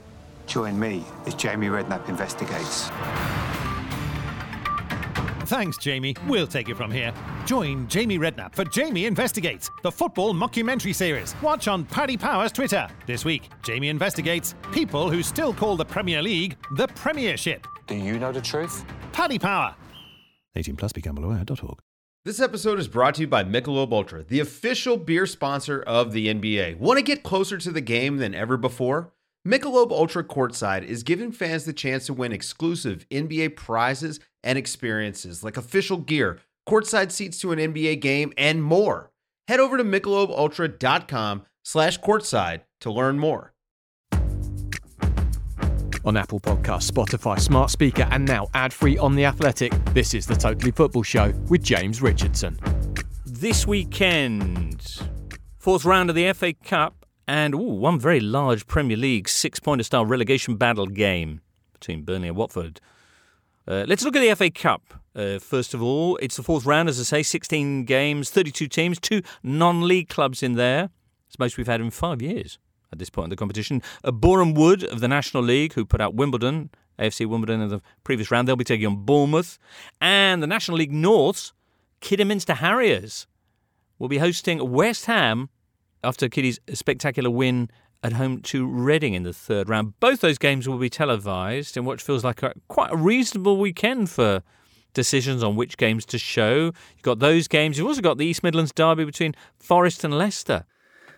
[0.46, 2.88] Join me as Jamie Redknapp investigates.
[5.48, 6.14] Thanks, Jamie.
[6.26, 7.10] We'll take it from here.
[7.46, 11.34] Join Jamie Redknapp for Jamie Investigates, the football mockumentary series.
[11.40, 12.86] Watch on Paddy Power's Twitter.
[13.06, 17.66] This week, Jamie investigates people who still call the Premier League the Premiership.
[17.86, 18.84] Do you know the truth?
[19.12, 19.74] Paddy Power.
[20.54, 21.78] 18 plus begambleaware.org.
[22.26, 26.26] This episode is brought to you by Michelob Ultra, the official beer sponsor of the
[26.26, 26.76] NBA.
[26.76, 29.14] Want to get closer to the game than ever before?
[29.46, 35.42] Michelob Ultra Courtside is giving fans the chance to win exclusive NBA prizes and experiences
[35.42, 39.10] like official gear, courtside seats to an NBA game, and more.
[39.48, 43.52] Head over to michelobultra.com slash courtside to learn more.
[46.04, 50.36] On Apple Podcasts, Spotify, Smart Speaker, and now ad-free on The Athletic, this is the
[50.36, 52.58] Totally Football Show with James Richardson.
[53.26, 55.00] This weekend,
[55.58, 60.06] fourth round of the FA Cup, and ooh, one very large Premier League six-pointer style
[60.06, 61.40] relegation battle game
[61.72, 62.80] between Burnley and Watford.
[63.68, 64.94] Uh, let's look at the FA Cup.
[65.14, 68.98] Uh, first of all, it's the fourth round, as I say, 16 games, 32 teams,
[68.98, 70.88] two non league clubs in there.
[71.26, 72.58] It's the most we've had in five years
[72.90, 73.82] at this point in the competition.
[74.02, 77.82] Uh, Boreham Wood of the National League, who put out Wimbledon, AFC Wimbledon in the
[78.04, 79.58] previous round, they'll be taking on Bournemouth.
[80.00, 81.52] And the National League North's
[82.00, 83.26] Kidderminster Harriers
[83.98, 85.50] will be hosting West Ham
[86.02, 87.70] after Kiddy's spectacular win
[88.02, 89.98] at home to Reading in the third round.
[90.00, 94.10] Both those games will be televised in what feels like a, quite a reasonable weekend
[94.10, 94.42] for
[94.94, 96.72] decisions on which games to show.
[96.94, 97.78] You've got those games.
[97.78, 100.64] You've also got the East Midlands derby between Forest and Leicester.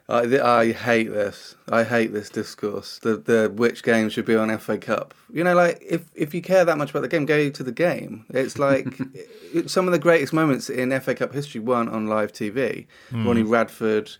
[0.08, 1.54] I, I hate this.
[1.68, 2.98] I hate this discourse.
[2.98, 5.14] The the which game should be on FA Cup.
[5.32, 7.72] You know, like if if you care that much about the game, go to the
[7.72, 8.24] game.
[8.30, 8.88] It's like
[9.54, 12.86] it, some of the greatest moments in FA Cup history weren't on live TV.
[13.12, 13.24] Mm.
[13.24, 14.10] Ronnie Radford,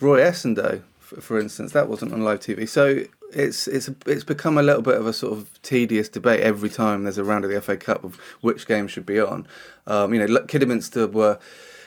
[0.00, 0.82] Roy Essandoh,
[1.20, 2.68] for instance, that wasn't on live TV.
[2.68, 6.68] So it's it's it's become a little bit of a sort of tedious debate every
[6.68, 9.46] time there's a round of the FA Cup of which game should be on.
[9.86, 11.38] Um, you know, Kidderminster were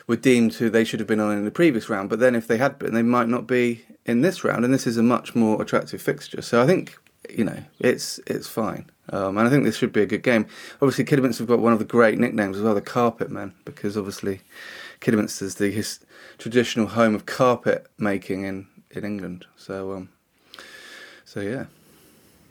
[0.08, 2.48] were deemed to they should have been on in the previous round, but then if
[2.48, 4.66] they had been, they might not be in this round.
[4.66, 6.42] And this is a much more attractive fixture.
[6.42, 6.98] So I think
[7.30, 8.90] you know it's it's fine.
[9.10, 10.48] Um, and I think this should be a good game.
[10.82, 13.96] Obviously, Kidderminster have got one of the great nicknames as well, the Carpet Men, because
[13.96, 14.42] obviously
[15.00, 16.00] Kidderminster is the his
[16.38, 19.46] traditional home of carpet making in in England.
[19.56, 20.10] So, um,
[21.24, 21.66] so yeah.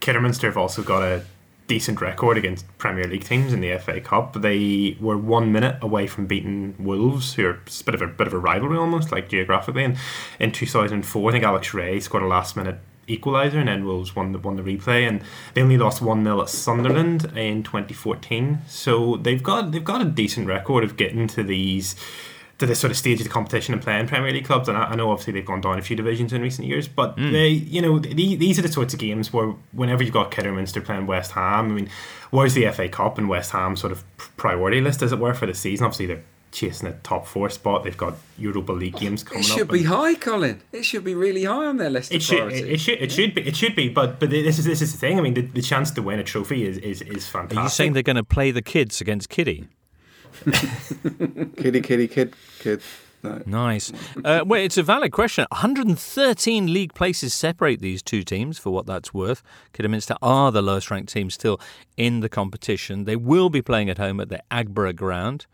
[0.00, 1.24] Kidderminster have also got a
[1.66, 4.34] decent record against Premier League teams in the FA Cup.
[4.34, 8.26] They were one minute away from beating Wolves, who are a bit of a bit
[8.26, 9.84] of a rivalry almost, like geographically.
[9.84, 9.96] And
[10.38, 12.78] in 2004, I think Alex Rae scored a last minute
[13.08, 15.22] equaliser, and then Wolves won the won the replay, and
[15.54, 18.60] they only lost one 0 at Sunderland in 2014.
[18.68, 21.94] So they've got they've got a decent record of getting to these
[22.58, 24.68] to this sort of stage of the competition and playing Premier League clubs.
[24.68, 27.16] And I, I know obviously they've gone down a few divisions in recent years, but
[27.16, 27.32] mm.
[27.32, 30.80] they, you know, the, these are the sorts of games where whenever you've got Kidderminster
[30.80, 31.90] playing West Ham, I mean,
[32.30, 34.04] where's the FA Cup and West Ham sort of
[34.36, 35.84] priority list, as it were, for the season?
[35.84, 37.84] Obviously, they're chasing a top four spot.
[37.84, 39.50] They've got Europa League games coming up.
[39.50, 40.62] It should up be high, Colin.
[40.72, 42.12] It should be really high on their list.
[42.12, 42.52] It should.
[42.52, 43.02] It, it, should.
[43.02, 43.42] It should be.
[43.42, 43.88] It should be.
[43.88, 45.18] But but this is this is the thing.
[45.18, 47.58] I mean, the, the chance to win a trophy is is, is fantastic.
[47.58, 49.66] Are you saying they're going to play the kids against Kiddie?
[51.56, 52.82] kitty, kitty, kid, kid.
[53.22, 53.42] No.
[53.46, 53.90] Nice.
[54.22, 55.46] Uh, well, it's a valid question.
[55.50, 59.42] 113 league places separate these two teams, for what that's worth.
[59.72, 61.58] Kidderminster are the lowest ranked team still
[61.96, 63.04] in the competition.
[63.04, 65.46] They will be playing at home at the Aggborough ground.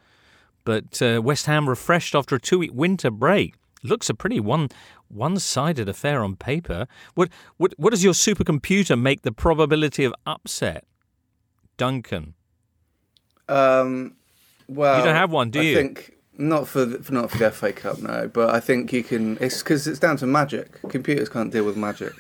[0.64, 3.54] But uh, West Ham refreshed after a two week winter break.
[3.82, 4.68] Looks a pretty one
[5.08, 6.86] one sided affair on paper.
[7.14, 10.84] What, what, what does your supercomputer make the probability of upset?
[11.76, 12.34] Duncan.
[13.48, 14.16] Um,
[14.70, 15.78] well, you don't have one, do I you?
[15.78, 18.28] I think not for, the, for not for the FA Cup, no.
[18.32, 19.36] But I think you can.
[19.40, 20.80] It's because it's down to magic.
[20.88, 22.12] Computers can't deal with magic.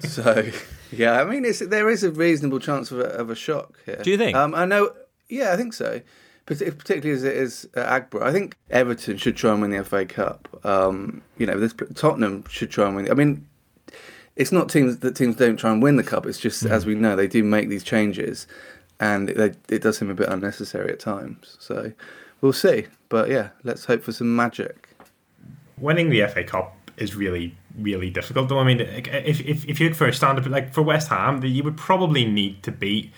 [0.02, 0.48] so
[0.92, 4.00] yeah, I mean, it's there is a reasonable chance of a, of a shock here.
[4.02, 4.36] Do you think?
[4.36, 4.92] Um, I know.
[5.28, 6.00] Yeah, I think so.
[6.44, 10.06] Particularly as it is at Aggborough, I think Everton should try and win the FA
[10.06, 10.48] Cup.
[10.64, 13.10] Um, you know, this Tottenham should try and win.
[13.10, 13.48] I mean,
[14.36, 16.26] it's not teams that teams don't try and win the cup.
[16.26, 16.70] It's just mm.
[16.70, 18.46] as we know, they do make these changes,
[19.00, 21.56] and it, it does seem a bit unnecessary at times.
[21.60, 21.92] So
[22.40, 22.86] we'll see.
[23.08, 24.88] But yeah, let's hope for some magic.
[25.78, 28.58] Winning the FA Cup is really really difficult though.
[28.58, 31.62] I mean, if if, if you look for a standard like for West Ham, you
[31.62, 33.12] would probably need to beat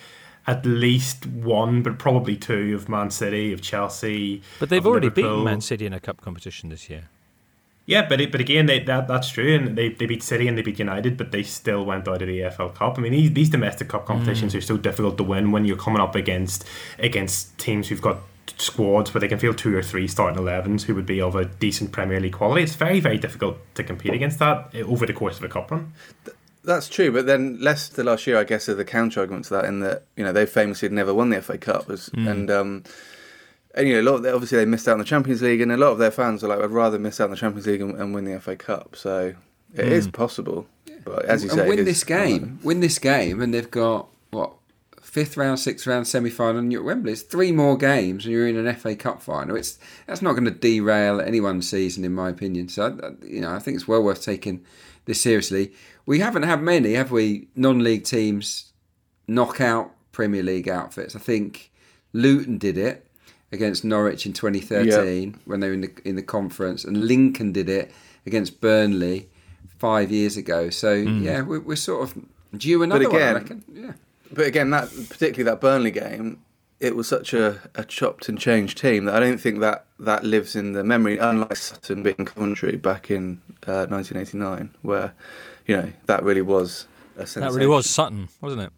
[0.46, 4.42] at least one, but probably two of Man City, of Chelsea.
[4.58, 5.30] But they've already Liverpool.
[5.30, 7.10] beaten Man City in a cup competition this year.
[7.88, 10.58] Yeah, but it, but again, they, that that's true, and they, they beat City and
[10.58, 12.98] they beat United, but they still went out of the EFL Cup.
[12.98, 14.58] I mean, these, these domestic cup competitions mm.
[14.58, 16.66] are so difficult to win when you're coming up against
[16.98, 18.18] against teams who've got
[18.58, 21.46] squads where they can field two or three starting 11s who would be of a
[21.46, 22.62] decent Premier League quality.
[22.62, 25.94] It's very very difficult to compete against that over the course of a cup run.
[26.64, 29.64] That's true, but then Leicester last year, I guess, are the counter argument to that
[29.64, 32.30] in that you know they famously had never won the FA Cup, was, mm.
[32.30, 32.84] and um,
[33.78, 35.70] and you know a lot of, obviously they missed out on the Champions League, and
[35.70, 37.80] a lot of their fans are like, I'd rather miss out on the Champions League
[37.80, 38.96] and, and win the FA Cup.
[38.96, 39.34] So
[39.72, 39.90] it mm.
[39.90, 40.66] is possible,
[41.04, 44.52] but as you and say, win this game, win this game, and they've got what
[45.00, 47.12] fifth round, sixth round, semi final, and you're at Wembley.
[47.12, 49.56] It's three more games, and you're in an FA Cup final.
[49.56, 52.68] It's that's not going to derail anyone's season, in my opinion.
[52.68, 54.64] So you know, I think it's well worth taking
[55.04, 55.72] this seriously.
[56.04, 57.48] We haven't had many, have we?
[57.54, 58.72] Non-league teams
[59.28, 61.14] knock out Premier League outfits.
[61.14, 61.70] I think
[62.12, 63.07] Luton did it
[63.52, 65.40] against Norwich in 2013 yep.
[65.44, 67.92] when they were in the in the conference, and Lincoln did it
[68.26, 69.28] against Burnley
[69.78, 70.70] five years ago.
[70.70, 71.22] So mm.
[71.22, 72.24] yeah, we're, we're, sort of
[72.56, 73.22] due another again, one.
[73.22, 73.64] I reckon.
[73.72, 73.92] Yeah.
[74.32, 76.42] But again, that particularly that Burnley game,
[76.80, 80.24] it was such a, a chopped and changed team that I don't think that that
[80.24, 81.18] lives in the memory.
[81.18, 85.14] Unlike Sutton beating Coventry back in uh, 1989, where
[85.66, 86.86] you know that really was
[87.18, 88.72] that really was Sutton, wasn't it?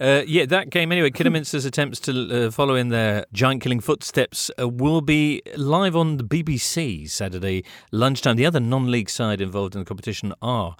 [0.00, 1.10] Uh, yeah, that game anyway.
[1.12, 6.24] Kidderminster's attempts to uh, follow in their giant-killing footsteps uh, will be live on the
[6.24, 8.36] BBC Saturday lunchtime.
[8.36, 10.76] The other non-league side involved in the competition are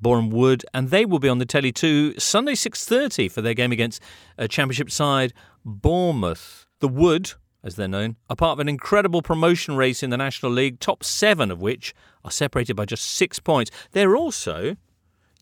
[0.00, 3.72] Boreham Wood, and they will be on the telly too Sunday 6:30 for their game
[3.72, 4.00] against
[4.38, 5.32] a Championship side
[5.64, 6.66] Bournemouth.
[6.80, 10.52] The Wood, as they're known, are part of an incredible promotion race in the National
[10.52, 13.70] League, top seven of which are separated by just six points.
[13.92, 14.76] They're also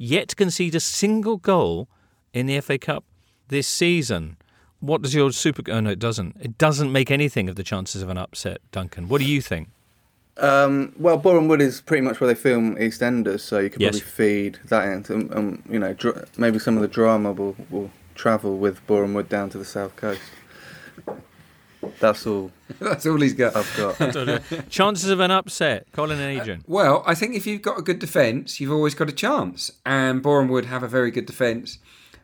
[0.02, 1.88] yet to concede a single goal
[2.32, 3.04] in the FA Cup
[3.48, 4.36] this season.
[4.80, 5.62] What does your super?
[5.70, 6.36] Oh no, it doesn't.
[6.40, 9.08] It doesn't make anything of the chances of an upset, Duncan.
[9.08, 9.68] What do you think?
[10.38, 14.00] Um, well, Boreham Wood is pretty much where they film EastEnders, so you could yes.
[14.00, 17.54] probably feed that into, um, um, you know, dr- maybe some of the drama will,
[17.68, 20.22] will travel with Boreham Wood down to the south coast.
[22.00, 22.50] That's all.
[22.80, 23.56] That's all he's got.
[23.56, 24.68] I've got.
[24.70, 26.60] Chances of an upset, Colin and Adrian.
[26.60, 29.70] Uh, well, I think if you've got a good defence, you've always got a chance.
[29.84, 31.78] And Boreham Wood have a very good defence.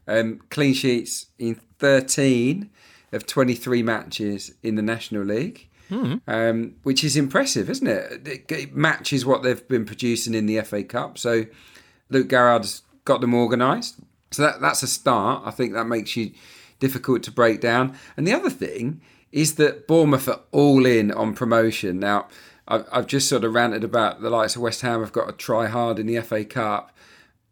[0.07, 2.71] Um, clean sheets in 13
[3.13, 5.69] of 23 matches in the National League.
[5.91, 6.21] Mm.
[6.27, 8.51] Um, which is impressive, isn't it?
[8.51, 11.17] It matches what they've been producing in the FA Cup.
[11.17, 11.47] So
[12.11, 13.97] Luke Garrard's got them organised.
[14.31, 15.45] So that, that's a start.
[15.47, 16.33] I think that makes you
[16.79, 17.97] difficult to break down.
[18.17, 19.01] And the other thing
[19.33, 22.01] is that Bournemouth are all in on promotion.
[22.01, 22.29] Now,
[22.67, 25.67] I've just sort of ranted about the likes of West Ham have got to try
[25.67, 26.95] hard in the FA Cup.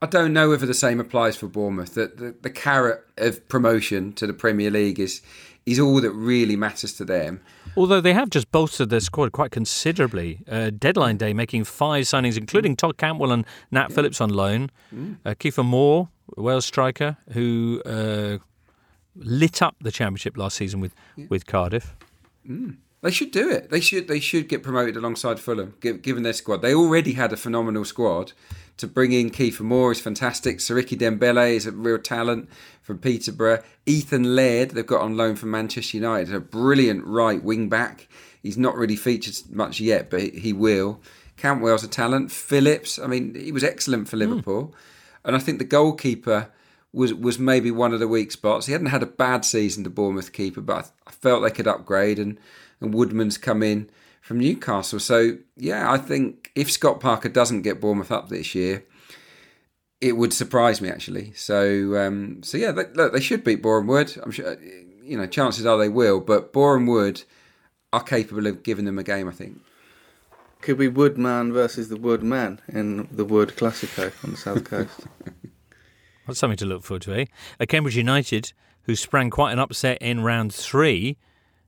[0.02, 1.94] I don't know whether the same applies for Bournemouth.
[1.94, 5.22] That the, the, carrot of promotion to the Premier League is
[5.64, 7.40] is all that really matters to them.
[7.76, 10.40] Although they have just bolstered their squad quite considerably.
[10.48, 13.94] Uh, deadline day making five signings, including Todd Cantwell and Nat yeah.
[13.94, 14.70] Phillips on loan.
[14.94, 15.16] Mm.
[15.24, 18.38] Uh, Kiefer Moore, Wales striker, who uh,
[19.18, 21.26] lit up the championship last season with, yeah.
[21.28, 21.94] with Cardiff.
[22.48, 22.76] Mm.
[23.02, 23.70] They should do it.
[23.70, 24.08] They should.
[24.08, 26.62] They should get promoted alongside Fulham, given their squad.
[26.62, 28.32] They already had a phenomenal squad.
[28.78, 30.58] To bring in Kiefer Moore is fantastic.
[30.58, 32.48] Siriki Dembele is a real talent
[32.82, 33.62] from Peterborough.
[33.86, 38.08] Ethan Laird, they've got on loan from Manchester United, a brilliant right wing back.
[38.42, 41.00] He's not really featured much yet, but he will.
[41.38, 42.32] Cantwell's a talent.
[42.32, 44.68] Phillips, I mean, he was excellent for Liverpool.
[44.68, 44.74] Mm.
[45.24, 46.50] And I think the goalkeeper
[46.92, 48.66] was was maybe one of the weak spots.
[48.66, 52.18] He hadn't had a bad season, the Bournemouth keeper, but I felt they could upgrade.
[52.18, 52.38] And
[52.80, 53.88] and Woodman's come in
[54.20, 54.98] from Newcastle.
[54.98, 58.84] So yeah, I think if Scott Parker doesn't get Bournemouth up this year,
[60.00, 61.32] it would surprise me actually.
[61.34, 64.18] So um, so yeah, they, look, they should beat Boreham Wood.
[64.22, 67.22] I'm sure you know chances are they will, but Boreham Wood
[67.92, 69.28] are capable of giving them a game.
[69.28, 69.60] I think.
[70.62, 75.06] Could be Woodman versus the Woodman in the Wood Classico on the south coast.
[76.26, 77.24] That's something to look forward to, eh?
[77.60, 78.52] A Cambridge United,
[78.82, 81.16] who sprang quite an upset in round three,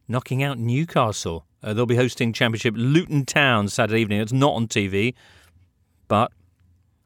[0.08, 1.46] knocking out Newcastle.
[1.62, 4.20] Uh, they'll be hosting Championship Luton Town Saturday evening.
[4.20, 5.14] It's not on TV,
[6.06, 6.32] but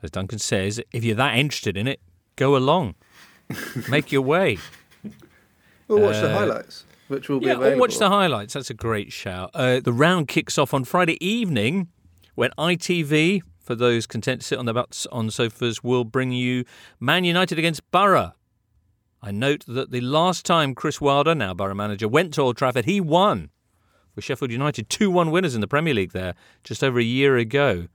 [0.03, 2.00] as Duncan says, if you're that interested in it,
[2.36, 2.94] go along,
[3.88, 4.59] make your way.
[5.88, 7.70] We'll watch uh, the highlights, which will be yeah, available.
[7.72, 8.55] We'll watch the highlights.
[8.55, 9.50] That's a great shout.
[9.55, 11.88] Uh, the round kicks off on Friday evening
[12.34, 16.65] when ITV, for those content to sit on their butts on sofas, will bring you
[17.01, 18.33] Man United against Borough.
[19.23, 22.87] I note that the last time Chris Wilder, now Borough manager, went to Old Trafford,
[22.87, 23.51] he won
[24.15, 26.35] with Sheffield United, 2 1 winners in the Premier League there
[26.65, 27.87] just over a year ago.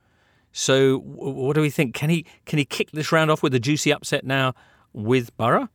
[0.51, 1.93] So, what do we think?
[1.93, 4.53] Can he can he kick this round off with a juicy upset now
[4.93, 5.69] with Borough?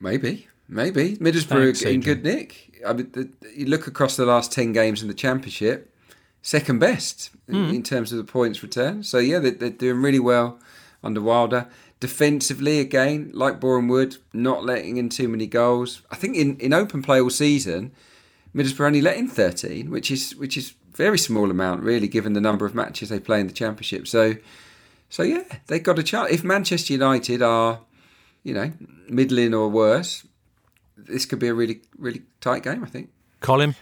[0.00, 2.80] Maybe, maybe Middlesbrough Thanks, in good nick.
[2.86, 5.93] I mean, the, you look across the last ten games in the Championship,
[6.44, 7.54] second best mm.
[7.54, 9.02] in, in, terms of the points return.
[9.02, 10.60] So yeah, they, they're doing really well
[11.02, 11.66] under Wilder.
[12.00, 16.02] Defensively, again, like Boreham Wood, not letting in too many goals.
[16.10, 17.92] I think in, in open play all season,
[18.54, 22.42] Middlesbrough only let in 13, which is which is very small amount, really, given the
[22.42, 24.06] number of matches they play in the Championship.
[24.06, 24.34] So,
[25.08, 26.30] so yeah, they've got a chance.
[26.30, 27.80] If Manchester United are,
[28.42, 28.70] you know,
[29.08, 30.26] middling or worse,
[30.98, 32.84] this could be a really really tight game.
[32.84, 33.08] I think.
[33.40, 33.74] Colin.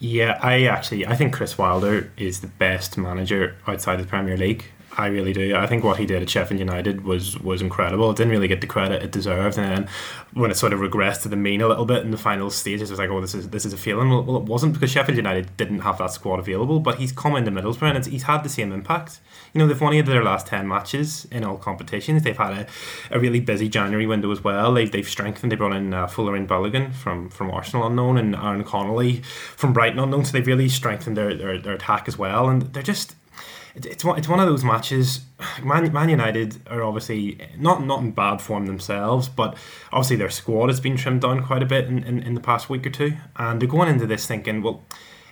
[0.00, 4.36] Yeah, I actually I think Chris Wilder is the best manager outside of the Premier
[4.36, 4.66] League.
[4.98, 5.54] I really do.
[5.54, 8.10] I think what he did at Sheffield United was was incredible.
[8.10, 9.88] It didn't really get the credit it deserved, and then
[10.34, 12.90] when it sort of regressed to the mean a little bit in the final stages,
[12.90, 14.10] it was like, oh, this is this is a feeling.
[14.10, 17.52] Well, it wasn't because Sheffield United didn't have that squad available, but he's come into
[17.52, 19.20] Middlesbrough and he's had the same impact.
[19.54, 22.24] You know, they've won eight their last ten matches in all competitions.
[22.24, 22.66] They've had a,
[23.12, 24.74] a really busy January window as well.
[24.74, 25.52] They've, they've strengthened.
[25.52, 29.22] They brought in uh, and Balogun from from Arsenal unknown and Aaron Connolly
[29.56, 30.24] from Brighton unknown.
[30.24, 33.14] So they've really strengthened their, their, their attack as well, and they're just
[33.86, 35.20] it's one it's one of those matches.
[35.62, 39.56] Man, Man United are obviously not not in bad form themselves, but
[39.92, 42.68] obviously their squad has been trimmed down quite a bit in, in, in the past
[42.68, 44.82] week or two, and they're going into this thinking, well,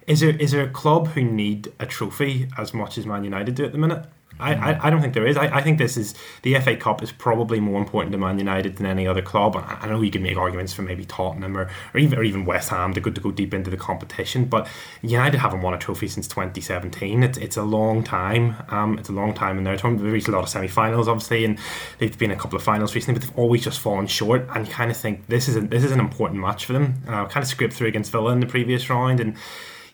[0.07, 3.55] is there is there a club who need a trophy as much as Man United
[3.55, 4.07] do at the minute?
[4.39, 5.37] I, I, I, don't think there is.
[5.37, 8.77] I, I think this is the FA Cup is probably more important to Man United
[8.77, 9.57] than any other club.
[9.57, 12.45] I, I know you can make arguments for maybe Tottenham or, or even or even
[12.45, 14.69] West Ham They're good to go deep into the competition, but
[15.03, 17.23] United haven't won a trophy since 2017.
[17.23, 18.57] It's it's a long time.
[18.69, 19.97] Um, it's a long time in their term.
[19.97, 21.59] They've reached a lot of semi-finals, obviously, and
[21.99, 24.47] they've been a couple of finals recently, but they've always just fallen short.
[24.55, 27.03] And you kind of think this is a, this is an important match for them.
[27.07, 29.37] Uh, kind of scraped through against Villa in the previous round, and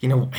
[0.00, 0.30] you know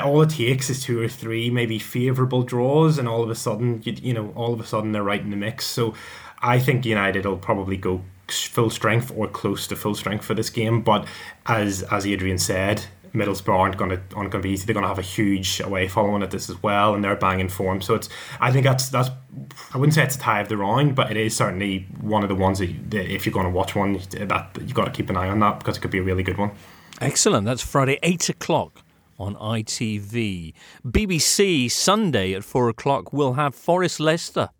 [0.00, 3.82] all it takes is two or three maybe favourable draws, and all of a sudden,
[3.84, 5.66] you, you know, all of a sudden they're right in the mix.
[5.66, 5.94] So
[6.40, 10.50] I think United will probably go full strength or close to full strength for this
[10.50, 10.82] game.
[10.82, 11.06] But
[11.46, 14.66] as as Adrian said, Middlesbrough aren't going to aren't going to be easy.
[14.66, 17.48] They're going to have a huge away following at this as well, and they're banging
[17.48, 17.80] form.
[17.80, 18.08] So it's
[18.40, 19.10] I think that's that's
[19.72, 22.28] I wouldn't say it's a tie of the round, but it is certainly one of
[22.28, 25.10] the ones that, that if you're going to watch one, that you've got to keep
[25.10, 26.50] an eye on that because it could be a really good one.
[27.00, 27.46] Excellent.
[27.46, 28.83] That's Friday eight o'clock
[29.18, 30.52] on ITV.
[30.86, 34.50] BBC Sunday at 4 o'clock will have Forest Leicester.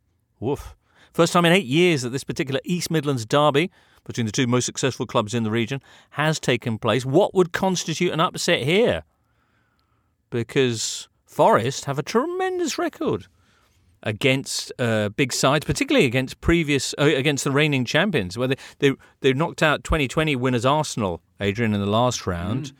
[0.40, 0.74] Woof.
[1.12, 3.70] First time in eight years that this particular East Midlands derby
[4.04, 5.80] between the two most successful clubs in the region
[6.10, 7.06] has taken place.
[7.06, 9.04] What would constitute an upset here?
[10.30, 13.26] Because Forest have a tremendous record
[14.02, 18.92] against uh, big sides, particularly against previous uh, against the reigning champions, where they, they
[19.20, 22.66] they knocked out 2020 winners Arsenal, Adrian, in the last round.
[22.66, 22.72] Mm.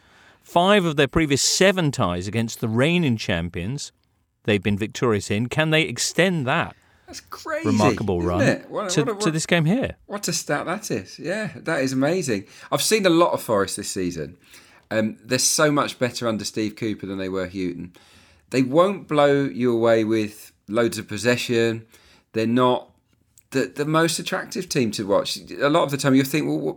[0.55, 3.91] Five of their previous seven ties against the reigning champions
[4.45, 5.49] they've been victorious in.
[5.49, 6.77] Can they extend that?
[7.09, 7.67] That's crazy.
[7.67, 8.39] Remarkable run
[8.69, 9.97] what, to, what, what, to, this game here.
[10.07, 11.19] What a stat that is.
[11.19, 12.45] Yeah, that is amazing.
[12.71, 14.37] I've seen a lot of Forest this season.
[14.93, 17.93] Um, they're so much better under Steve Cooper than they were Hughton.
[18.51, 21.85] They won't blow you away with loads of possession.
[22.33, 22.91] They're not
[23.51, 25.37] the, the most attractive team to watch.
[25.61, 26.77] A lot of the time you think, well, what,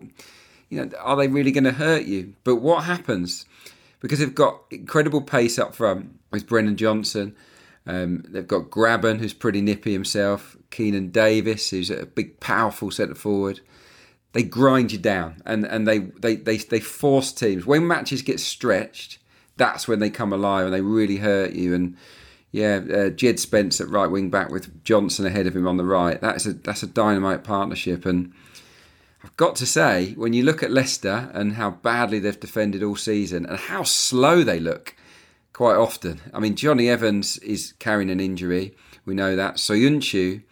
[0.69, 2.33] you know, are they really going to hurt you?
[2.43, 3.45] But what happens?
[3.99, 7.35] Because they've got incredible pace up front with Brennan Johnson.
[7.85, 10.55] Um, they've got Grabban, who's pretty nippy himself.
[10.69, 13.61] Keinan Davis, who's a big, powerful centre forward.
[14.33, 17.65] They grind you down, and, and they, they, they, they force teams.
[17.65, 19.19] When matches get stretched,
[19.55, 21.73] that's when they come alive and they really hurt you.
[21.73, 21.97] And
[22.51, 25.83] yeah, uh, Jed Spence at right wing back with Johnson ahead of him on the
[25.83, 26.19] right.
[26.21, 28.05] That's a that's a dynamite partnership.
[28.05, 28.33] And
[29.23, 32.95] I've got to say, when you look at Leicester and how badly they've defended all
[32.95, 34.95] season and how slow they look,
[35.57, 36.21] quite often.
[36.35, 38.75] I mean, Jonny Evans is carrying an injury.
[39.05, 39.55] We know that.
[39.55, 40.43] Soyuncu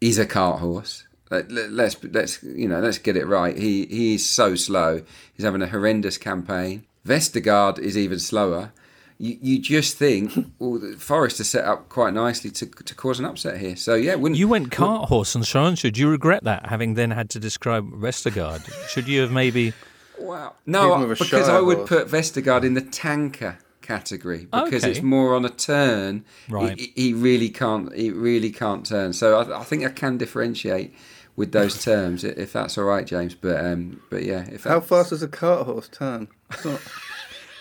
[0.00, 1.04] is a cart horse.
[1.30, 3.56] Let's let's you know let's get it right.
[3.56, 5.02] He he is so slow.
[5.32, 6.86] He's having a horrendous campaign.
[7.06, 8.72] Vestergaard is even slower.
[9.20, 13.26] You, you just think, well, Forest are set up quite nicely to, to cause an
[13.26, 13.76] upset here.
[13.76, 15.76] So yeah, you went cart horse and so on.
[15.76, 18.66] Should you regret that, having then had to describe Vestergaard?
[18.88, 19.74] Should you have maybe?
[20.18, 24.90] Well, no, because I would put Vestergaard in the tanker category because okay.
[24.90, 26.24] it's more on a turn.
[26.48, 27.94] Right, he, he, really can't.
[27.94, 29.12] He really can't turn.
[29.12, 30.94] So I, I think I can differentiate
[31.36, 33.34] with those terms, if that's all right, James.
[33.34, 36.28] But um, but yeah, if how fast does a cart horse turn?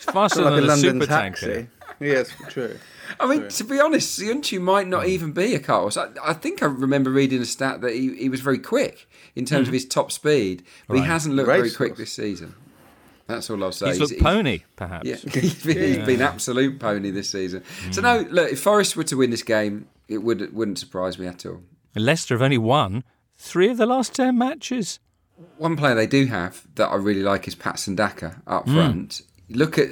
[0.09, 1.45] It's, not, faster than like a, a London super taxi.
[1.45, 1.69] tanker.
[1.99, 2.77] Yes, true.
[3.19, 3.49] I mean, true.
[3.49, 5.97] to be honest, Soyuncu might not even be a cart horse.
[5.97, 9.45] I, I, think I remember reading a stat that he, he was very quick in
[9.45, 9.69] terms mm.
[9.69, 11.01] of his top speed, but right.
[11.01, 12.55] he hasn't looked Race very quick this season.
[13.27, 13.89] That's all I'll say.
[13.89, 15.07] He's looked he's, pony, perhaps.
[15.07, 15.83] Yeah, he's been, yeah.
[15.83, 17.63] he's been absolute pony this season.
[17.85, 17.93] Mm.
[17.95, 21.27] So no, look, if Forest were to win this game, it would wouldn't surprise me
[21.27, 21.61] at all.
[21.95, 23.03] Leicester have only won
[23.37, 24.99] three of the last ten matches.
[25.57, 29.21] One player they do have that I really like is Patson Daka up mm.
[29.49, 29.89] Look at,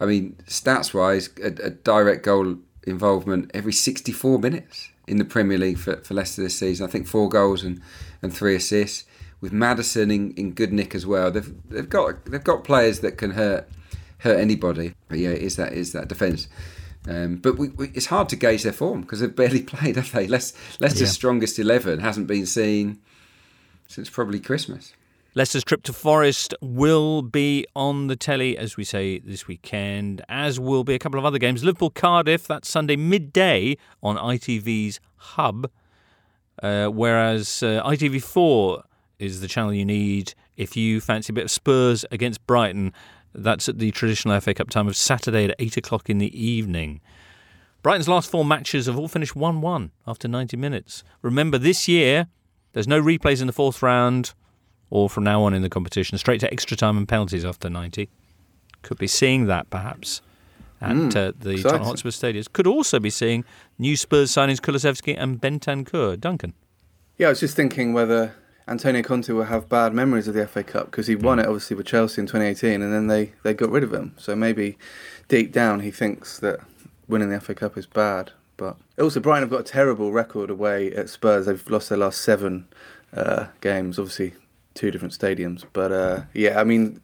[0.00, 5.58] I mean, stats wise, a, a, direct goal involvement every 64 minutes in the Premier
[5.58, 6.86] League for, for Leicester this season.
[6.86, 7.80] I think four goals and,
[8.22, 9.04] and three assists.
[9.40, 11.30] With Maddison in, in good nick as well.
[11.30, 13.68] They've they've got they've got players that can hurt
[14.18, 14.94] hurt anybody.
[15.08, 16.48] But yeah, is that is that defence.
[17.08, 20.10] Um, but we, we, it's hard to gauge their form because they've barely played, have
[20.12, 20.26] they?
[20.26, 21.06] Leicester's yeah.
[21.06, 22.98] strongest 11 hasn't been seen
[23.86, 24.94] since probably Christmas.
[25.36, 30.58] Leicester's trip to Forest will be on the telly, as we say, this weekend, as
[30.58, 31.62] will be a couple of other games.
[31.62, 35.70] Liverpool Cardiff, that's Sunday midday on ITV's Hub,
[36.62, 38.82] uh, whereas uh, ITV4
[39.18, 42.94] is the channel you need if you fancy a bit of Spurs against Brighton
[43.34, 47.02] that's at the traditional FA Cup time of Saturday at 8 o'clock in the evening.
[47.82, 51.04] Brighton's last four matches have all finished 1 1 after 90 minutes.
[51.20, 52.28] Remember, this year,
[52.72, 54.32] there's no replays in the fourth round
[54.96, 58.08] or from now on in the competition, straight to extra time and penalties after 90.
[58.80, 60.22] Could be seeing that perhaps
[60.80, 62.42] at mm, uh, the Tottenham Hotspur Stadium.
[62.54, 63.44] Could also be seeing
[63.78, 66.18] new Spurs signings Kulusevski and Bentancur.
[66.18, 66.54] Duncan.
[67.18, 68.36] Yeah, I was just thinking whether
[68.66, 71.76] Antonio Conte will have bad memories of the FA Cup because he won it obviously
[71.76, 74.14] with Chelsea in 2018 and then they, they got rid of him.
[74.16, 74.78] So maybe
[75.28, 76.60] deep down he thinks that
[77.06, 78.32] winning the FA Cup is bad.
[78.56, 81.44] But also, Brighton have got a terrible record away at Spurs.
[81.44, 82.68] They've lost their last seven
[83.12, 84.32] uh, games, obviously,
[84.76, 85.64] two different stadiums.
[85.72, 87.00] But uh, yeah, I mean,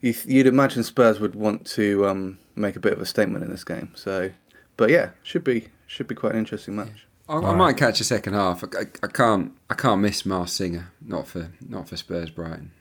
[0.00, 3.64] you'd imagine Spurs would want to um, make a bit of a statement in this
[3.64, 3.92] game.
[3.94, 4.30] So,
[4.76, 7.06] but yeah, should be should be quite an interesting match.
[7.28, 8.62] I, I might catch a second half.
[8.62, 9.52] I, I, I, can't.
[9.68, 10.92] I can't miss Masked Singer.
[11.00, 12.72] Not for not for Spurs Brighton.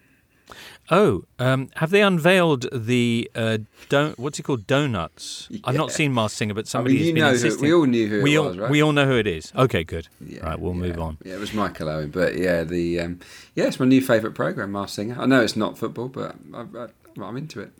[0.91, 3.57] Oh, um, have they unveiled the uh,
[3.89, 4.67] don- what's it called?
[4.67, 5.47] Donuts.
[5.49, 5.59] Yeah.
[5.63, 7.65] I've not seen Masked Singer, but somebody I mean, has been insisting.
[7.65, 8.69] Who, we all knew who we it all, was, right?
[8.69, 9.51] We all know who it is.
[9.55, 10.07] Okay, good.
[10.21, 10.79] Yeah, right, we'll yeah.
[10.81, 11.17] move on.
[11.23, 13.19] Yeah, it was Michael Owen, but yeah, the um,
[13.55, 15.17] yeah, it's my new favourite program, Masked Singer.
[15.19, 16.87] I know it's not football, but I,
[17.17, 17.71] am into it.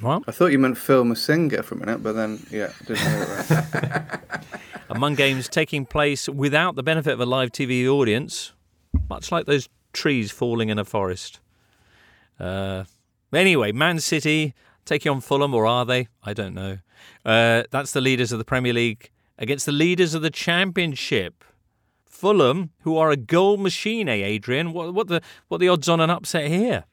[0.00, 3.24] Well, I thought you meant Phil Masinga for a minute, but then yeah, didn't know
[3.24, 4.44] that.
[4.88, 8.52] Among games taking place without the benefit of a live TV audience,
[9.08, 11.40] much like those trees falling in a forest.
[12.38, 12.84] Uh,
[13.32, 14.54] anyway, Man City
[14.84, 16.08] taking on Fulham, or are they?
[16.22, 16.78] I don't know.
[17.24, 21.44] Uh, that's the leaders of the Premier League against the leaders of the Championship.
[22.06, 24.72] Fulham, who are a goal machine, eh, Adrian?
[24.72, 26.84] What, what the what the odds on an upset here?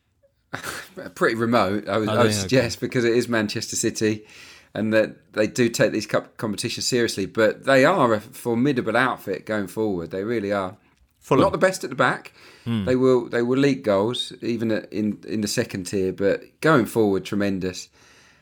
[1.15, 2.87] Pretty remote, I would, I would suggest, okay.
[2.87, 4.25] because it is Manchester City
[4.73, 7.25] and that they do take these cup competitions seriously.
[7.25, 10.11] But they are a formidable outfit going forward.
[10.11, 10.77] They really are.
[11.21, 11.43] Fulham.
[11.43, 12.33] Not the best at the back.
[12.65, 12.85] Mm.
[12.85, 17.23] They will they will leak goals even in in the second tier, but going forward,
[17.23, 17.89] tremendous.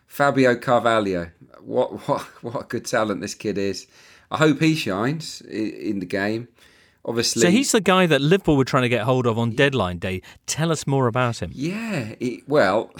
[0.07, 1.29] Fabio Carvalho,
[1.61, 3.85] what what what a good talent this kid is.
[4.31, 6.47] I hope he shines in the game.
[7.03, 9.97] Obviously, so he's the guy that Liverpool were trying to get hold of on deadline
[9.97, 10.21] day.
[10.45, 11.51] Tell us more about him.
[11.53, 12.13] Yeah,
[12.45, 12.93] well,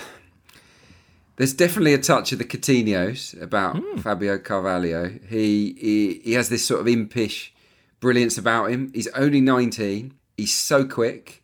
[1.36, 4.00] there's definitely a touch of the Coutinho's about mm.
[4.00, 5.10] Fabio Carvalho.
[5.30, 7.54] He, he he has this sort of impish
[8.00, 8.92] brilliance about him.
[8.94, 10.14] He's only 19.
[10.38, 11.44] He's so quick.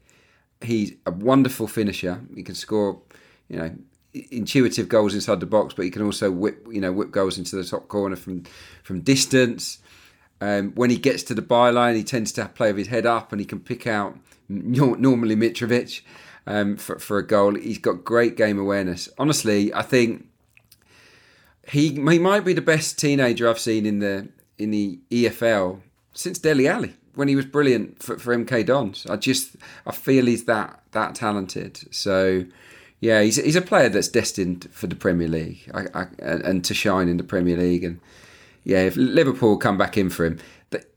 [0.61, 2.21] He's a wonderful finisher.
[2.33, 3.01] He can score,
[3.49, 3.75] you know,
[4.31, 7.55] intuitive goals inside the box, but he can also whip you know whip goals into
[7.55, 8.43] the top corner from
[8.83, 9.79] from distance.
[10.41, 13.31] Um, when he gets to the byline, he tends to play with his head up,
[13.31, 14.17] and he can pick out
[14.49, 16.01] normally Mitrovic
[16.47, 17.55] um, for for a goal.
[17.55, 19.09] He's got great game awareness.
[19.17, 20.27] Honestly, I think
[21.67, 25.81] he he might be the best teenager I've seen in the in the EFL
[26.15, 29.05] since Dele Alli when he was brilliant for, for MK Dons.
[29.07, 29.55] I just
[29.85, 31.93] I feel he's that that talented.
[31.93, 32.45] So
[32.99, 36.73] yeah, he's he's a player that's destined for the Premier League I, I, and to
[36.73, 37.83] shine in the Premier League.
[37.83, 37.99] And
[38.63, 40.39] yeah, if Liverpool come back in for him,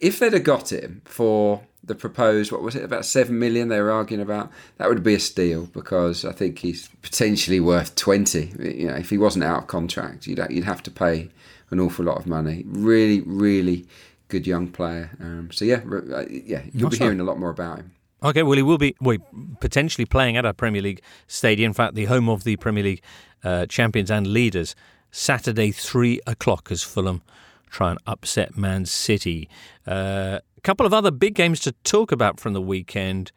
[0.00, 3.80] if they'd have got him for the proposed what was it about seven million they
[3.80, 8.52] were arguing about, that would be a steal because I think he's potentially worth twenty.
[8.58, 11.30] You know, if he wasn't out of contract, you'd you'd have to pay
[11.70, 12.64] an awful lot of money.
[12.66, 13.86] Really, really
[14.28, 15.10] good young player.
[15.20, 17.92] Um, so yeah, uh, yeah, you'll be hearing a lot more about him.
[18.22, 19.18] Okay, well, he will be well,
[19.60, 21.70] potentially playing at a Premier League stadium.
[21.70, 23.02] In fact, the home of the Premier League
[23.44, 24.74] uh, champions and leaders.
[25.10, 27.22] Saturday, three o'clock, as Fulham
[27.70, 29.48] try and upset Man City.
[29.86, 33.32] Uh, a couple of other big games to talk about from the weekend.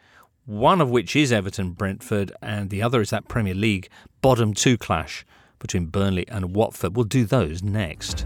[0.46, 3.90] One of which is Everton Brentford, and the other is that Premier League
[4.22, 5.24] bottom two clash
[5.60, 6.96] between Burnley and Watford.
[6.96, 8.26] We'll do those next.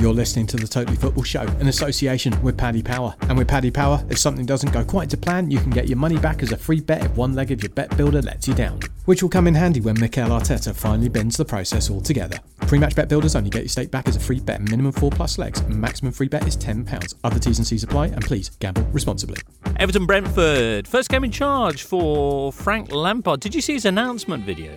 [0.00, 3.16] You're listening to the Totally Football Show in association with Paddy Power.
[3.22, 5.98] And with Paddy Power, if something doesn't go quite to plan, you can get your
[5.98, 8.54] money back as a free bet if one leg of your bet builder lets you
[8.54, 8.78] down.
[9.06, 12.38] Which will come in handy when Mikel Arteta finally bends the process altogether.
[12.60, 15.10] Pre match bet builders only get your stake back as a free bet, minimum 4
[15.10, 17.14] plus legs, maximum free bet is £10.
[17.24, 19.38] Other T's and C's apply, and please gamble responsibly.
[19.78, 23.40] Everton Brentford, first game in charge for Frank Lampard.
[23.40, 24.72] Did you see his announcement video?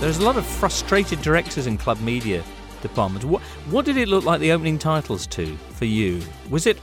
[0.00, 2.44] There's a lot of frustrated directors in club media
[2.86, 3.24] department.
[3.24, 6.20] What what did it look like the opening titles to for you?
[6.50, 6.78] Was it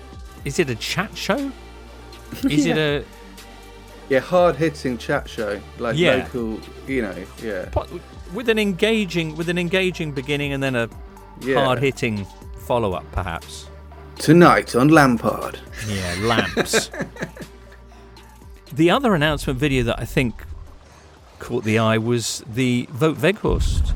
[0.45, 1.51] is it a chat show?
[2.43, 2.73] Is yeah.
[2.75, 3.05] it a
[4.09, 6.15] yeah hard hitting chat show like Yeah.
[6.15, 7.69] local you know yeah
[8.33, 10.89] with an engaging with an engaging beginning and then a
[11.41, 11.63] Yeah.
[11.63, 12.25] hard hitting
[12.65, 13.69] follow up perhaps?
[14.17, 15.59] tonight on Lampard.
[15.87, 16.89] Yeah, lamps.
[18.71, 20.43] the other announcement video that I think
[21.39, 23.89] caught the eye was the Vote Veghorst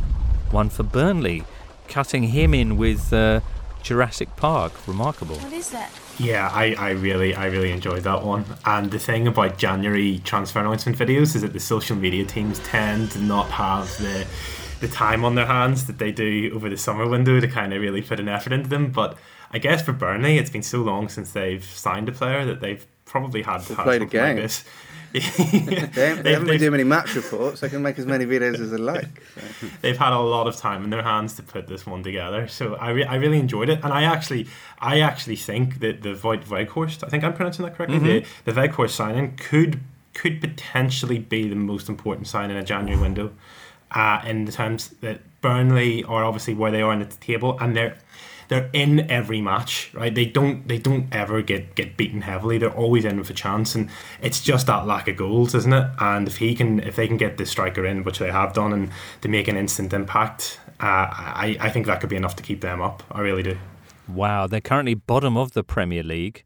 [0.52, 1.44] one for Burnley,
[1.88, 3.42] cutting him in with uh,
[3.84, 4.74] Jurassic Park.
[4.88, 5.38] Remarkable.
[5.38, 5.92] What is that?
[6.20, 8.46] Yeah, I, I really I really enjoyed that one.
[8.66, 13.12] And the thing about January transfer announcement videos is that the social media teams tend
[13.12, 14.26] to not have the
[14.80, 17.82] the time on their hands that they do over the summer window to kind of
[17.82, 18.92] really put an effort into them.
[18.92, 19.18] But
[19.52, 22.86] I guess for Burnley, it's been so long since they've signed a player that they've
[23.06, 24.44] probably had, to have had played a something like game.
[24.44, 24.64] this.
[25.14, 25.94] They, haven't-
[26.24, 27.62] they haven't been doing many match reports.
[27.62, 29.08] They can make as many videos as they like.
[29.60, 29.68] so.
[29.82, 32.48] they've had a lot of time in their hands to put this one together.
[32.48, 34.48] So I, re- I really enjoyed it, and I actually
[34.80, 38.26] I actually think that the Wout Weghorst, I think I'm pronouncing that correctly, Mhm.
[38.46, 39.80] the the Weghorst signing could
[40.14, 43.32] could potentially be the most important sign in a January window,
[43.92, 47.76] uh, in the terms that Burnley are obviously where they are in the table, and
[47.76, 47.98] they're
[48.48, 50.14] they're in every match, right?
[50.14, 52.58] They don't they don't ever get get beaten heavily.
[52.58, 53.90] They're always in with a chance, and
[54.22, 55.92] it's just that lack of goals, isn't it?
[56.00, 58.74] And if he can, if they can get the striker in, which they have done,
[58.74, 58.92] and
[59.22, 62.62] to make an instant impact, uh, I I think that could be enough to keep
[62.62, 63.04] them up.
[63.12, 63.58] I really do.
[64.08, 66.44] Wow, they're currently bottom of the Premier League.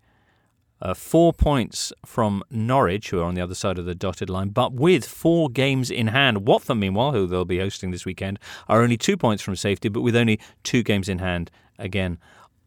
[0.82, 4.50] Uh, four points from Norwich, who are on the other side of the dotted line,
[4.50, 6.48] but with four games in hand.
[6.48, 10.02] Watford, meanwhile, who they'll be hosting this weekend, are only two points from safety, but
[10.02, 11.52] with only two games in hand
[11.82, 12.18] again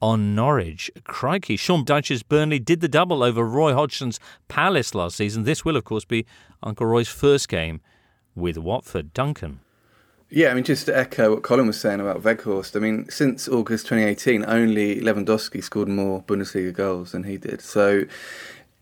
[0.00, 0.90] on Norwich.
[1.04, 5.44] Crikey, Sean Dyche's Burnley did the double over Roy Hodgson's Palace last season.
[5.44, 6.26] This will, of course, be
[6.62, 7.80] Uncle Roy's first game
[8.34, 9.14] with Watford.
[9.14, 9.60] Duncan.
[10.30, 13.48] Yeah, I mean, just to echo what Colin was saying about Weghorst, I mean, since
[13.48, 17.60] August 2018, only Lewandowski scored more Bundesliga goals than he did.
[17.60, 18.04] So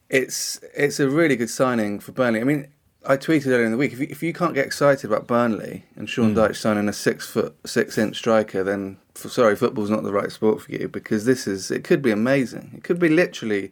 [0.08, 2.40] it's it's a really good signing for Burnley.
[2.40, 2.68] I mean,
[3.04, 5.84] I tweeted earlier in the week if you, if you can't get excited about Burnley
[5.96, 6.36] and Sean mm.
[6.36, 10.30] Dyche signing a six foot six inch striker, then for, sorry, football's not the right
[10.30, 12.72] sport for you because this is it could be amazing.
[12.76, 13.70] It could be literally,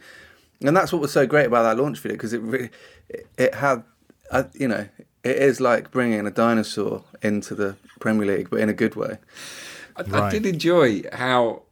[0.60, 2.70] and that's what was so great about that launch video because it really
[3.08, 3.84] it, it had,
[4.30, 4.88] uh, you know,
[5.22, 9.18] it is like bringing a dinosaur into the Premier League, but in a good way.
[9.96, 10.22] I, right.
[10.22, 11.62] I did enjoy how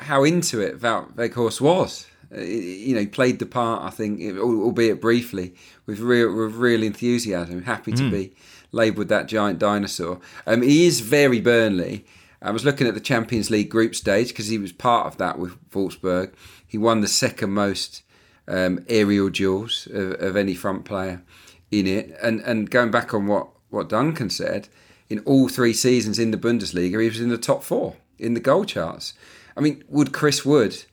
[0.00, 2.06] how into it Wout Weghorst was.
[2.34, 3.82] Uh, you know, he played the part.
[3.82, 5.54] I think, albeit briefly,
[5.86, 7.62] with real with real enthusiasm.
[7.62, 8.10] Happy to mm.
[8.10, 8.36] be
[8.72, 10.20] labelled that giant dinosaur.
[10.46, 12.04] Um, he is very Burnley.
[12.42, 15.38] I was looking at the Champions League group stage because he was part of that
[15.38, 16.34] with Wolfsburg.
[16.66, 18.02] He won the second most
[18.46, 21.22] um, aerial duels of, of, any front player
[21.70, 22.14] in it.
[22.22, 24.68] And and going back on what what Duncan said,
[25.08, 28.40] in all three seasons in the Bundesliga, he was in the top four in the
[28.40, 29.14] goal charts.
[29.56, 30.84] I mean, would Chris Wood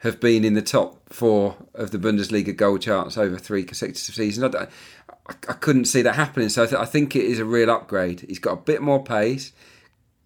[0.00, 4.54] have been in the top four of the Bundesliga goal charts over three consecutive seasons.
[4.54, 4.62] I,
[5.28, 6.48] I, I couldn't see that happening.
[6.48, 8.24] So I, th- I, think it is a real upgrade.
[8.28, 9.52] He's got a bit more pace,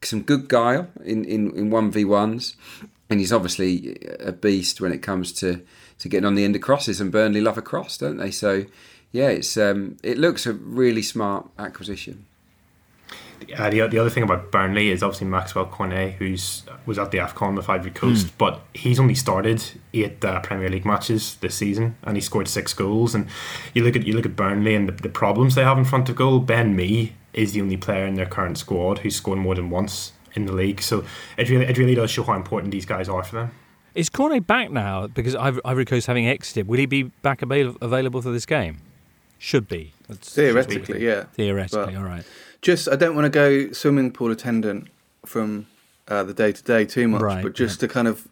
[0.03, 2.55] some good guile in, in, in 1v1s,
[3.11, 5.61] and he's obviously a beast when it comes to,
[5.99, 7.01] to getting on the end of crosses.
[7.01, 8.31] And Burnley love a cross, don't they?
[8.31, 8.67] So
[9.15, 12.27] yeah, it's um, it looks a really smart acquisition.
[13.57, 17.19] Uh, the, the other thing about Burnley is obviously Maxwell Cornet, who's was at the
[17.19, 18.31] AFCON with Ivory Coast, mm.
[18.39, 19.63] but he's only started
[19.93, 23.15] eight uh, Premier League matches this season, and he scored six goals.
[23.15, 23.27] And
[23.73, 26.09] you look at you look at Burnley and the, the problems they have in front
[26.09, 26.41] of goal.
[26.41, 30.13] Ben Mee is the only player in their current squad who's scored more than once
[30.35, 30.81] in the league.
[30.81, 31.05] So
[31.37, 33.51] it really it really does show how important these guys are for them.
[33.95, 35.07] Is Cornet back now?
[35.07, 38.79] Because Ivory Coast having exited, will he be back available for this game?
[39.39, 39.93] Should be.
[40.09, 41.05] That's, Theoretically, should be.
[41.05, 41.25] yeah.
[41.35, 42.25] Theoretically, all right.
[42.61, 44.89] Just, I don't want to go swimming pool attendant
[45.25, 45.67] from
[46.09, 47.89] uh, the day to day too much, right, but just yeah.
[47.89, 48.29] to kind of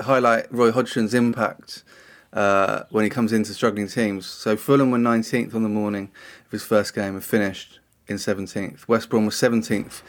[0.00, 1.84] highlight Roy Hodgson's impact
[2.32, 4.26] uh, when he comes into struggling teams.
[4.26, 6.10] So Fulham were 19th on the morning
[6.44, 8.88] of his first game and finished in 17th.
[8.88, 10.02] West Brom was 17th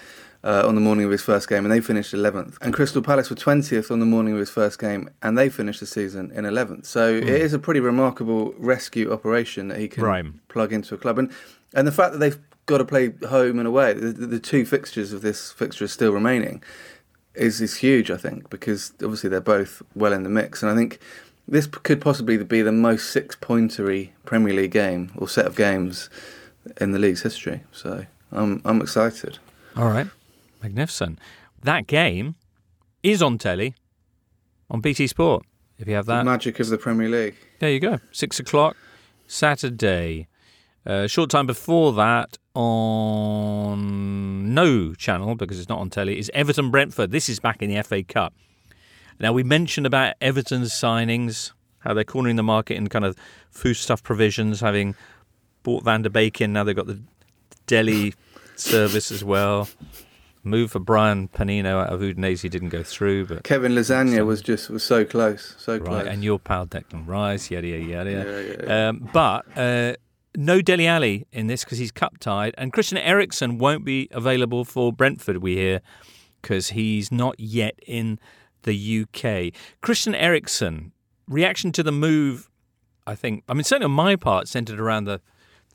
[0.44, 2.58] uh, on the morning of his first game and they finished 11th.
[2.62, 5.80] And Crystal Palace were 20th on the morning of his first game and they finished
[5.80, 6.86] the season in 11th.
[6.86, 7.24] So mm.
[7.24, 10.26] it is a pretty remarkable rescue operation that he can right.
[10.48, 11.20] plug into a club.
[11.20, 11.32] And
[11.76, 13.94] and the fact that they've got to play home and away.
[13.94, 16.64] The, the, two fixtures of this fixture are still remaining.
[17.36, 20.76] Is is huge, I think, because obviously they're both well in the mix, and I
[20.76, 21.00] think
[21.48, 26.10] this could possibly be the most six pointery Premier League game or set of games
[26.80, 27.64] in the league's history.
[27.72, 29.40] So I'm I'm excited.
[29.76, 30.08] All right,
[30.62, 31.20] magnificent.
[31.62, 32.36] That game
[33.02, 33.74] is on telly
[34.70, 35.46] on BT Sport.
[35.80, 37.36] If you have that, the magic of the Premier League.
[37.60, 38.00] There you go.
[38.12, 38.78] Six o'clock
[39.28, 40.28] Saturday.
[40.86, 46.32] A uh, short time before that, on no channel because it's not on telly, is
[46.34, 47.12] Everton Brentford.
[47.12, 48.34] This is back in the FA Cup.
[49.20, 53.16] Now, we mentioned about Everton's signings, how they're cornering the market in kind of
[53.52, 54.96] foodstuff provisions, having
[55.64, 56.54] bought Van der in.
[56.54, 57.02] Now they've got the
[57.68, 58.14] deli
[58.56, 59.70] service as well.
[60.46, 64.70] Move for Brian Panino out of Udinese didn't go through, but Kevin Lasagna was just
[64.70, 66.04] was so close, so close.
[66.04, 68.12] Right, and your pal Declan Rice, yada yada yada.
[68.12, 68.90] Yeah, yeah, yeah.
[68.90, 69.94] Um, but uh,
[70.36, 74.66] no Dele Alli in this because he's cup tied, and Christian Eriksen won't be available
[74.66, 75.38] for Brentford.
[75.38, 75.82] We hear
[76.42, 78.20] because he's not yet in
[78.64, 79.54] the UK.
[79.82, 80.92] Christian Eriksen
[81.28, 82.50] reaction to the move.
[83.06, 83.44] I think.
[83.50, 85.20] I mean, certainly on my part, centered around the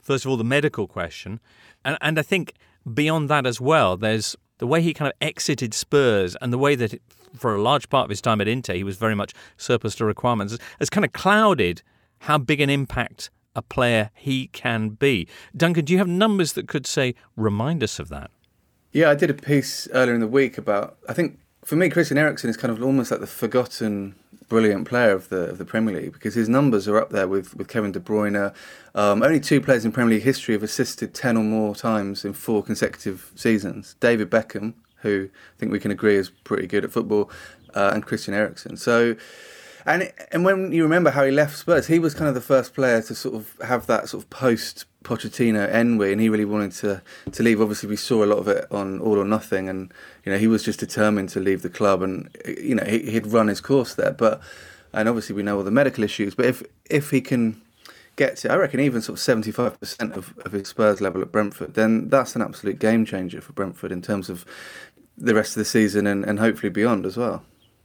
[0.00, 1.40] first of all the medical question,
[1.84, 2.54] and and I think
[2.94, 3.96] beyond that as well.
[3.96, 7.00] There's the way he kind of exited Spurs and the way that
[7.36, 10.04] for a large part of his time at Inter he was very much surplus to
[10.04, 11.82] requirements has kind of clouded
[12.20, 15.26] how big an impact a player he can be.
[15.56, 18.30] Duncan, do you have numbers that could say remind us of that?
[18.92, 20.96] Yeah, I did a piece earlier in the week about.
[21.08, 24.14] I think for me, Christian Eriksen is kind of almost like the forgotten
[24.48, 27.54] brilliant player of the of the Premier League because his numbers are up there with,
[27.54, 28.54] with Kevin De Bruyne.
[28.94, 32.32] Um, only two players in Premier League history have assisted ten or more times in
[32.32, 36.90] four consecutive seasons: David Beckham, who I think we can agree is pretty good at
[36.90, 37.30] football,
[37.74, 38.76] uh, and Christian Eriksen.
[38.76, 39.16] So
[39.86, 42.74] and and when you remember how he left Spurs, he was kind of the first
[42.74, 46.72] player to sort of have that sort of post Pochettino envy, and he really wanted
[46.72, 47.02] to
[47.32, 47.60] to leave.
[47.60, 49.92] Obviously, we saw a lot of it on All or Nothing, and
[50.24, 53.26] you know he was just determined to leave the club, and you know he, he'd
[53.26, 54.12] run his course there.
[54.12, 54.40] But
[54.92, 56.34] and obviously we know all the medical issues.
[56.34, 57.60] But if if he can
[58.16, 61.22] get to, I reckon even sort of seventy five percent of of his Spurs level
[61.22, 64.44] at Brentford, then that's an absolute game changer for Brentford in terms of
[65.16, 67.42] the rest of the season and, and hopefully beyond as well.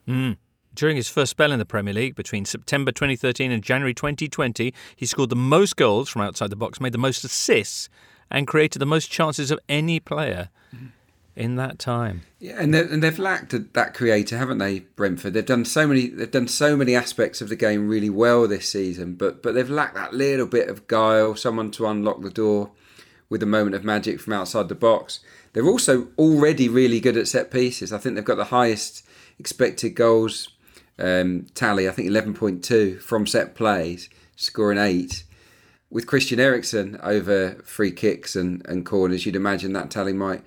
[0.08, 0.38] Mm.
[0.76, 5.06] During his first spell in the Premier League between September 2013 and January 2020, he
[5.06, 7.90] scored the most goals from outside the box, made the most assists,
[8.32, 10.88] and created the most chances of any player mm-hmm.
[11.36, 12.24] in that time.
[12.40, 15.34] Yeah, and, and they've lacked that creator, haven't they, Brentford?
[15.34, 16.08] They've done so many.
[16.08, 19.70] They've done so many aspects of the game really well this season, but but they've
[19.70, 22.72] lacked that little bit of guile, someone to unlock the door
[23.30, 25.20] with a moment of magic from outside the box.
[25.54, 27.94] They're also already really good at set pieces.
[27.94, 29.06] I think they've got the highest
[29.38, 30.50] expected goals
[31.00, 31.88] um, tally.
[31.88, 35.24] I think eleven point two from set plays, scoring eight.
[35.90, 40.44] With Christian Eriksen over free kicks and, and corners, you'd imagine that tally might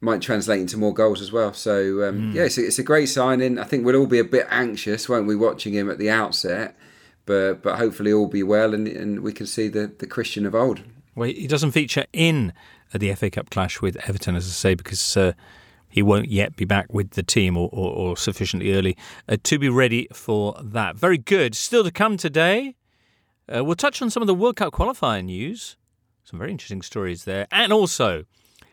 [0.00, 1.54] might translate into more goals as well.
[1.54, 2.34] So um, mm.
[2.34, 3.58] yeah, it's a, it's a great signing.
[3.58, 6.76] I think we'll all be a bit anxious, won't we, watching him at the outset?
[7.24, 10.54] But but hopefully all be well, and, and we can see the, the Christian of
[10.54, 10.82] old.
[11.14, 12.52] Well, he doesn't feature in
[12.92, 15.32] the FA Cup clash with Everton, as I say, because uh,
[15.96, 18.94] he won't yet be back with the team or, or, or sufficiently early
[19.30, 20.94] uh, to be ready for that.
[20.94, 21.54] Very good.
[21.54, 22.76] Still to come today.
[23.48, 25.78] Uh, we'll touch on some of the World Cup qualifier news.
[26.22, 28.26] Some very interesting stories there, and also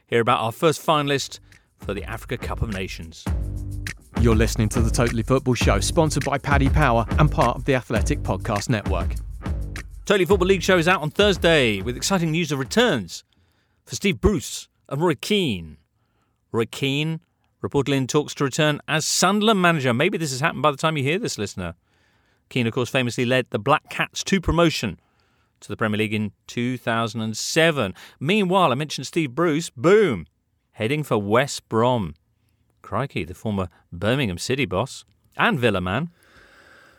[0.06, 1.40] hear about our first finalist
[1.78, 3.24] for the Africa Cup of Nations.
[4.20, 7.76] You're listening to the Totally Football Show, sponsored by Paddy Power and part of the
[7.76, 9.16] Athletic Podcast Network.
[10.06, 13.24] Totally Football League show is out on Thursday with exciting news of returns
[13.86, 15.78] for Steve Bruce and Roy Keane.
[16.54, 17.20] Roy Keane
[17.62, 19.94] reportedly in talks to return as Sunderland manager.
[19.94, 21.74] Maybe this has happened by the time you hear this, listener.
[22.50, 25.00] Keane, of course, famously led the Black Cats to promotion
[25.60, 27.96] to the Premier League in 2007.
[28.20, 30.28] Meanwhile, I mentioned Steve Bruce, boom,
[30.74, 32.16] heading for West Brom.
[32.82, 35.06] Crikey, the former Birmingham City boss
[35.38, 36.10] and Villa man,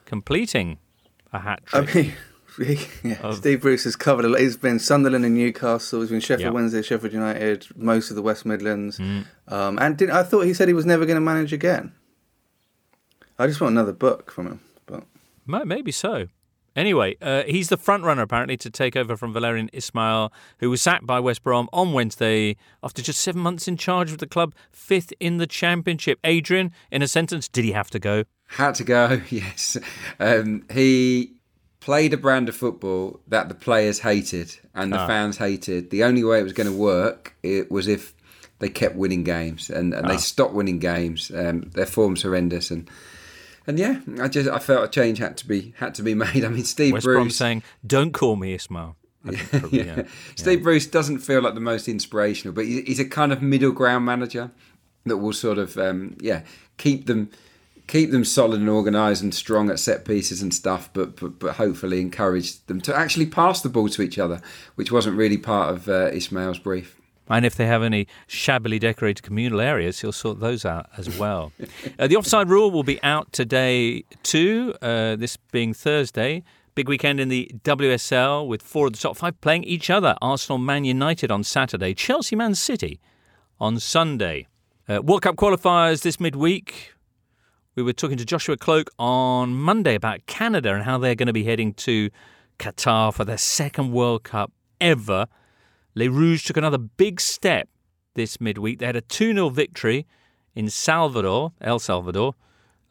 [0.07, 0.79] completing
[1.33, 1.95] a hat trick.
[1.95, 2.13] I mean,
[3.03, 4.41] yeah, of, Steve Bruce has covered a lot.
[4.41, 6.01] He's been Sunderland and Newcastle.
[6.01, 6.53] He's been Sheffield yep.
[6.55, 8.99] Wednesday, Sheffield United, most of the West Midlands.
[8.99, 9.27] Mm.
[9.49, 11.93] Um, and I thought he said he was never going to manage again.
[13.39, 14.61] I just want another book from him.
[14.87, 15.05] But
[15.47, 16.29] maybe so.
[16.77, 20.83] Anyway, uh, he's the front runner apparently to take over from Valerian Ismaël, who was
[20.83, 24.55] sacked by West Brom on Wednesday after just seven months in charge of the club,
[24.73, 26.19] fifth in the Championship.
[26.25, 28.25] Adrian, in a sentence, did he have to go?
[28.49, 29.77] Had to go, yes.
[30.19, 31.34] Um, he
[31.85, 35.07] played a brand of football that the players hated and the ah.
[35.07, 35.91] fans hated.
[35.91, 38.15] The only way it was going to work it was if
[38.59, 40.09] they kept winning games, and, and ah.
[40.09, 41.31] they stopped winning games.
[41.31, 42.91] Um, their form's horrendous, and
[43.67, 46.43] and yeah, I just I felt a change had to be had to be made.
[46.43, 48.95] I mean, Steve West Bruce Brom saying, "Don't call me Ismaël."
[49.51, 49.97] Probably, yeah.
[49.97, 50.03] yeah.
[50.37, 54.07] Steve Bruce doesn't feel like the most inspirational, but he's a kind of middle ground
[54.07, 54.51] manager
[55.05, 56.45] that will sort of um, yeah
[56.79, 57.31] keep them
[57.87, 61.57] keep them solid and organised and strong at set pieces and stuff, but, but but
[61.57, 64.41] hopefully encourage them to actually pass the ball to each other,
[64.75, 67.01] which wasn't really part of uh, Ismaël's brief.
[67.29, 71.53] And if they have any shabbily decorated communal areas, he'll sort those out as well.
[71.99, 76.43] uh, the offside rule will be out today too, uh, this being Thursday.
[76.75, 80.17] Big weekend in the WSL with four of the top five playing each other.
[80.21, 83.01] Arsenal, Man United on Saturday, Chelsea, Man City
[83.61, 84.49] on Sunday.
[84.89, 86.94] Uh, World Cup qualifiers this midweek.
[87.77, 91.33] We were talking to Joshua Kloke on Monday about Canada and how they're going to
[91.33, 92.09] be heading to
[92.61, 95.27] Qatar for their second World Cup ever.
[95.97, 97.69] Les Rouges took another big step
[98.15, 98.79] this midweek.
[98.79, 100.07] They had a 2 0 victory
[100.55, 102.37] in Salvador, El Salvador.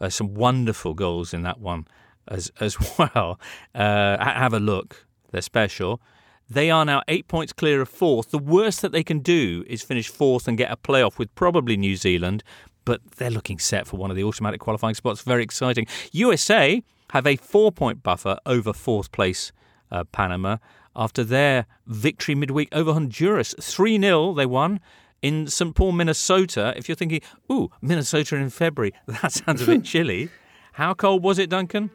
[0.02, 1.88] Uh, some wonderful goals in that one
[2.28, 3.40] as, as well.
[3.74, 6.02] Uh, have a look, they're special.
[6.50, 8.32] They are now eight points clear of fourth.
[8.32, 11.78] The worst that they can do is finish fourth and get a playoff with probably
[11.78, 12.44] New Zealand,
[12.86, 15.22] but they're looking set for one of the automatic qualifying spots.
[15.22, 15.88] Very exciting.
[16.12, 19.52] USA have a four point buffer over fourth place
[19.92, 20.58] uh, Panama
[20.96, 23.56] after their victory midweek over Honduras.
[23.60, 24.80] 3 0 they won
[25.22, 25.74] in St.
[25.74, 26.74] Paul, Minnesota.
[26.76, 27.22] If you're thinking,
[27.52, 30.30] ooh, Minnesota in February, that sounds a bit chilly.
[30.74, 31.92] How cold was it, Duncan?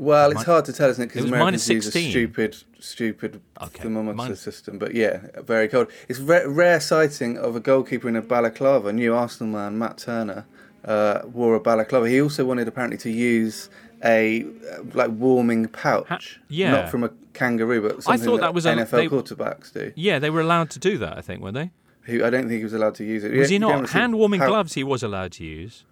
[0.00, 1.06] Well, it's hard to tell, isn't it?
[1.08, 3.82] Because Americans use a stupid, stupid okay.
[3.82, 4.78] thermometer system.
[4.78, 5.88] But yeah, very cold.
[6.08, 8.94] It's a rare sighting of a goalkeeper in a balaclava.
[8.94, 10.46] New Arsenal man Matt Turner
[10.86, 12.08] uh, wore a balaclava.
[12.08, 13.68] He also wanted apparently to use
[14.02, 16.08] a uh, like warming pouch.
[16.08, 19.08] Ha- yeah, not from a kangaroo, but something I thought that, that was NFL they,
[19.08, 19.92] quarterbacks do.
[19.96, 21.18] Yeah, they were allowed to do that.
[21.18, 21.72] I think, were they?
[22.04, 23.34] Who I don't think he was allowed to use it.
[23.34, 23.90] Was he not?
[23.90, 25.84] Hand warming gloves he was allowed to use.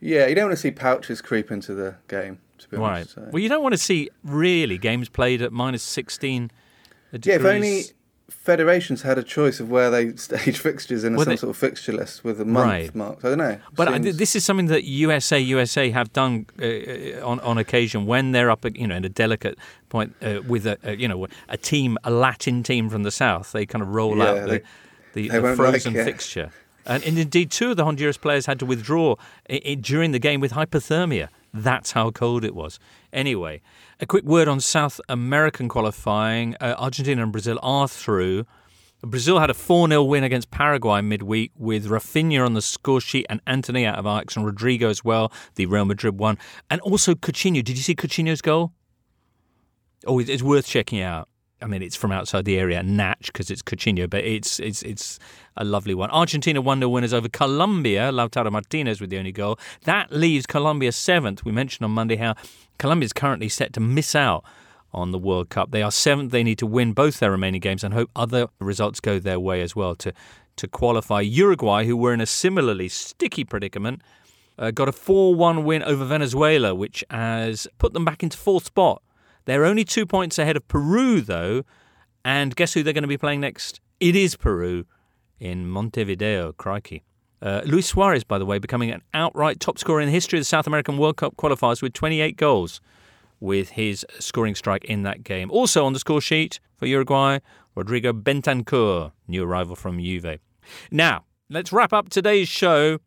[0.00, 2.38] Yeah, you don't want to see pouches creep into the game.
[2.58, 2.96] To be right.
[2.96, 3.14] honest.
[3.14, 3.28] So.
[3.32, 6.50] Well, you don't want to see really games played at minus sixteen.
[7.12, 7.26] Degrees.
[7.26, 7.84] Yeah, if only
[8.28, 11.56] federations had a choice of where they stage fixtures in a, some they, sort of
[11.56, 12.94] fixture list with a month right.
[12.94, 13.18] mark.
[13.24, 13.58] I don't know.
[13.74, 14.16] But seems...
[14.16, 18.50] this is something that USA USA have done uh, uh, on on occasion when they're
[18.50, 21.98] up, you know, in a delicate point uh, with a, a, you know a team,
[22.04, 23.52] a Latin team from the south.
[23.52, 24.62] They kind of roll yeah, out the
[25.14, 26.50] they, the, the frozen like fixture.
[26.86, 29.16] And, and, indeed, two of the Honduras players had to withdraw
[29.50, 31.28] I- I, during the game with hypothermia.
[31.62, 32.78] That's how cold it was.
[33.12, 33.60] Anyway,
[34.00, 36.54] a quick word on South American qualifying.
[36.60, 38.46] Uh, Argentina and Brazil are through.
[39.02, 43.26] Brazil had a 4 0 win against Paraguay midweek with Raphinha on the score sheet
[43.28, 46.36] and Antony out of Ajax and Rodrigo as well, the Real Madrid one.
[46.68, 47.62] And also Coutinho.
[47.62, 48.72] Did you see Coutinho's goal?
[50.06, 51.28] Oh, it's worth checking out.
[51.60, 55.18] I mean, it's from outside the area, Natch, because it's Coutinho, but it's it's it's
[55.56, 56.10] a lovely one.
[56.10, 59.58] Argentina 1 0 winners over Colombia, Lautaro Martinez with the only goal.
[59.84, 61.44] That leaves Colombia seventh.
[61.44, 62.34] We mentioned on Monday how
[62.78, 64.44] Colombia is currently set to miss out
[64.92, 65.72] on the World Cup.
[65.72, 66.30] They are seventh.
[66.30, 69.60] They need to win both their remaining games and hope other results go their way
[69.60, 70.12] as well to,
[70.56, 71.20] to qualify.
[71.20, 74.00] Uruguay, who were in a similarly sticky predicament,
[74.58, 78.66] uh, got a 4 1 win over Venezuela, which has put them back into fourth
[78.66, 79.02] spot
[79.48, 81.64] they're only two points ahead of Peru, though.
[82.24, 83.80] And guess who they're going to be playing next?
[84.00, 84.84] It is Peru
[85.40, 86.52] in Montevideo.
[86.52, 87.04] Crikey.
[87.40, 90.40] Uh, Luis Suarez, by the way, becoming an outright top scorer in the history of
[90.42, 92.80] the South American World Cup qualifiers with 28 goals
[93.40, 95.50] with his scoring strike in that game.
[95.50, 97.38] Also on the score sheet for Uruguay,
[97.74, 100.40] Rodrigo Bentancur, new arrival from Juve.
[100.90, 102.98] Now, let's wrap up today's show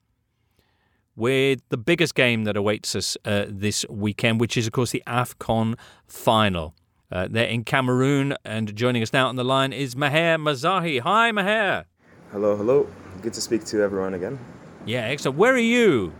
[1.21, 5.03] with the biggest game that awaits us uh, this weekend, which is, of course, the
[5.05, 6.73] AFCON final.
[7.11, 10.99] Uh, they're in Cameroon, and joining us now on the line is Maher Mezahi.
[11.01, 11.85] Hi, Maher.
[12.31, 12.87] Hello, hello.
[13.21, 14.39] Good to speak to everyone again.
[14.87, 15.37] Yeah, excellent.
[15.37, 16.11] Where are you?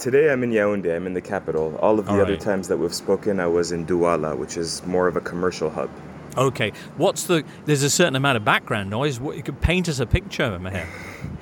[0.00, 1.76] Today I'm in Yaoundé, I'm in the capital.
[1.76, 2.40] All of the All other right.
[2.40, 5.90] times that we've spoken, I was in Douala, which is more of a commercial hub.
[6.36, 6.72] Okay.
[6.96, 7.44] What's the.
[7.64, 9.20] There's a certain amount of background noise.
[9.20, 10.88] What, you could paint us a picture, Maher.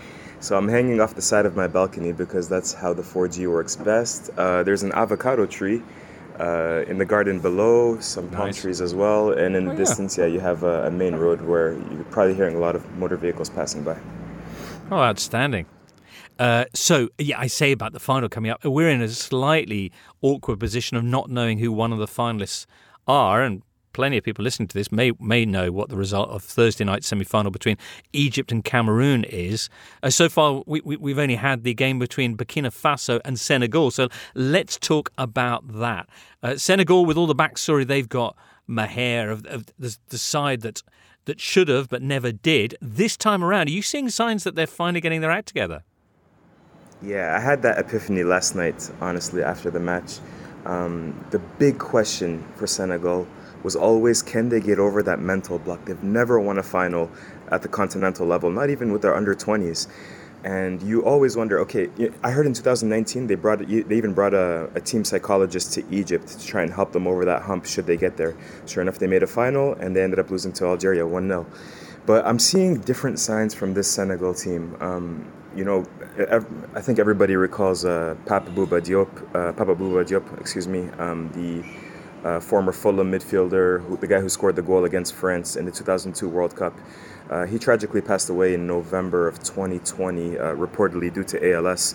[0.47, 3.74] So I'm hanging off the side of my balcony because that's how the 4G works
[3.74, 4.30] best.
[4.36, 5.82] Uh, there's an avocado tree
[6.38, 8.61] uh, in the garden below, some palm nice.
[8.61, 10.26] trees as well, and in oh, the distance, yeah.
[10.26, 13.16] yeah, you have a, a, main road where you're probably hearing a lot of motor
[13.16, 13.99] vehicles passing by.
[14.88, 15.66] Oh, outstanding.
[16.38, 19.90] Uh, so, yeah, I say about the final coming up, we're in a slightly
[20.22, 22.66] awkward position of not knowing who one of the finalists
[23.09, 23.62] are, and
[23.97, 27.07] plenty of people listening to this may may know what the result of Thursday night's
[27.07, 27.78] semi final between
[28.12, 29.70] Egypt and Cameroon is.
[30.03, 33.90] Uh, so far, we, we, have only had the game between Burkina Faso and Senegal.
[33.90, 36.11] So let's talk about that.
[36.42, 38.36] Uh, Senegal, with all the backstory they've got,
[38.66, 40.82] Maher of, of the, the side that
[41.24, 42.76] that should have but never did.
[42.82, 45.82] This time around, are you seeing signs that they're finally getting their act together?
[47.03, 50.18] Yeah, I had that epiphany last night, honestly, after the match.
[50.66, 53.26] Um, the big question for Senegal
[53.62, 55.84] was always can they get over that mental block?
[55.84, 57.11] They've never won a final
[57.50, 59.88] at the continental level, not even with their under 20s.
[60.44, 61.88] And you always wonder, okay,
[62.22, 66.28] I heard in 2019 they brought they even brought a, a team psychologist to Egypt
[66.28, 68.36] to try and help them over that hump should they get there.
[68.66, 71.46] Sure enough, they made a final and they ended up losing to Algeria 1 0.
[72.07, 74.76] But I'm seeing different signs from this Senegal team.
[74.80, 75.84] Um, you know,
[76.74, 81.30] I think everybody recalls uh, Papa Bouba Diop, uh, Papa Bouba Diop, excuse me, um,
[81.32, 81.64] the
[82.24, 85.70] uh, former Fulham midfielder, who, the guy who scored the goal against France in the
[85.70, 86.74] 2002 World Cup.
[87.30, 91.94] Uh, he tragically passed away in November of 2020, uh, reportedly due to ALS.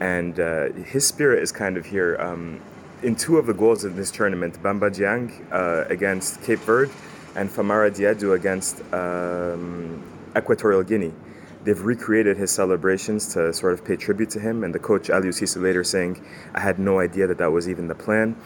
[0.00, 2.16] And uh, his spirit is kind of here.
[2.20, 2.60] Um,
[3.02, 6.92] in two of the goals in this tournament, Bamba Dieng uh, against Cape Verde
[7.34, 10.02] and Famara Diédhiou against um,
[10.36, 11.12] Equatorial Guinea
[11.64, 14.64] they've recreated his celebrations to sort of pay tribute to him.
[14.64, 17.88] And the coach Aliou Cissé later saying, "I had no idea that that was even
[17.88, 18.36] the plan."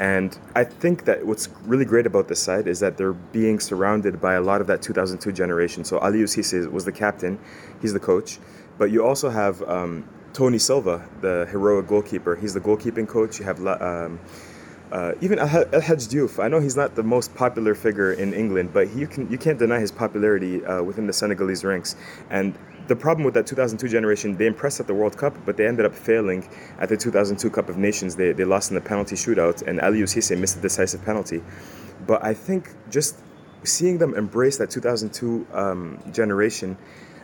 [0.00, 4.20] And I think that what's really great about this side is that they're being surrounded
[4.20, 5.84] by a lot of that 2002 generation.
[5.84, 7.38] So Aliou Cissé was the captain,
[7.80, 8.38] he's the coach,
[8.76, 12.34] but you also have um, Tony Silva, the heroic goalkeeper.
[12.34, 13.38] He's the goalkeeping coach.
[13.38, 14.18] You have um,
[14.90, 16.42] uh, even El Hadj Diouf.
[16.42, 19.58] I know he's not the most popular figure in England, but you can you can't
[19.58, 21.94] deny his popularity uh, within the Senegalese ranks.
[22.30, 25.66] And the problem with that 2002 generation, they impressed at the World Cup, but they
[25.66, 28.16] ended up failing at the 2002 Cup of Nations.
[28.16, 31.42] They, they lost in the penalty shootout, and Aliou Cissé missed a decisive penalty.
[32.06, 33.20] But I think just
[33.62, 36.76] seeing them embrace that 2002 um, generation,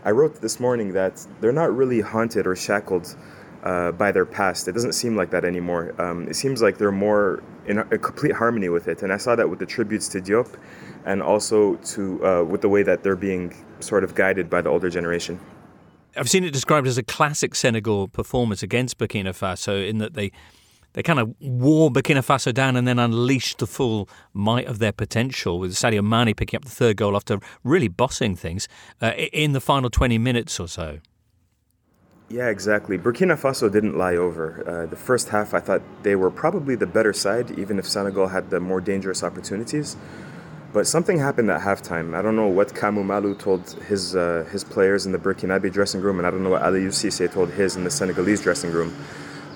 [0.04, 3.14] I wrote this morning that they're not really haunted or shackled
[3.62, 4.68] uh, by their past.
[4.68, 5.94] It doesn't seem like that anymore.
[6.00, 9.02] Um, it seems like they're more in a, complete harmony with it.
[9.02, 10.56] And I saw that with the tributes to Diop
[11.04, 14.70] and also to uh, with the way that they're being sort of guided by the
[14.70, 15.40] older generation.
[16.16, 20.32] I've seen it described as a classic Senegal performance against Burkina Faso in that they
[20.92, 24.92] they kind of wore Burkina Faso down and then unleashed the full might of their
[24.92, 28.66] potential with Sadio Mane picking up the third goal after really bossing things
[29.00, 30.98] uh, in the final 20 minutes or so.
[32.28, 32.96] Yeah, exactly.
[32.96, 34.62] Burkina Faso didn't lie over.
[34.68, 38.28] Uh, the first half, I thought they were probably the better side, even if Senegal
[38.28, 39.96] had the more dangerous opportunities.
[40.72, 42.14] But something happened at halftime.
[42.16, 46.00] I don't know what Kamou Malo told his uh, his players in the Burkinabe dressing
[46.00, 48.94] room, and I don't know what Aliou Cissé told his in the Senegalese dressing room.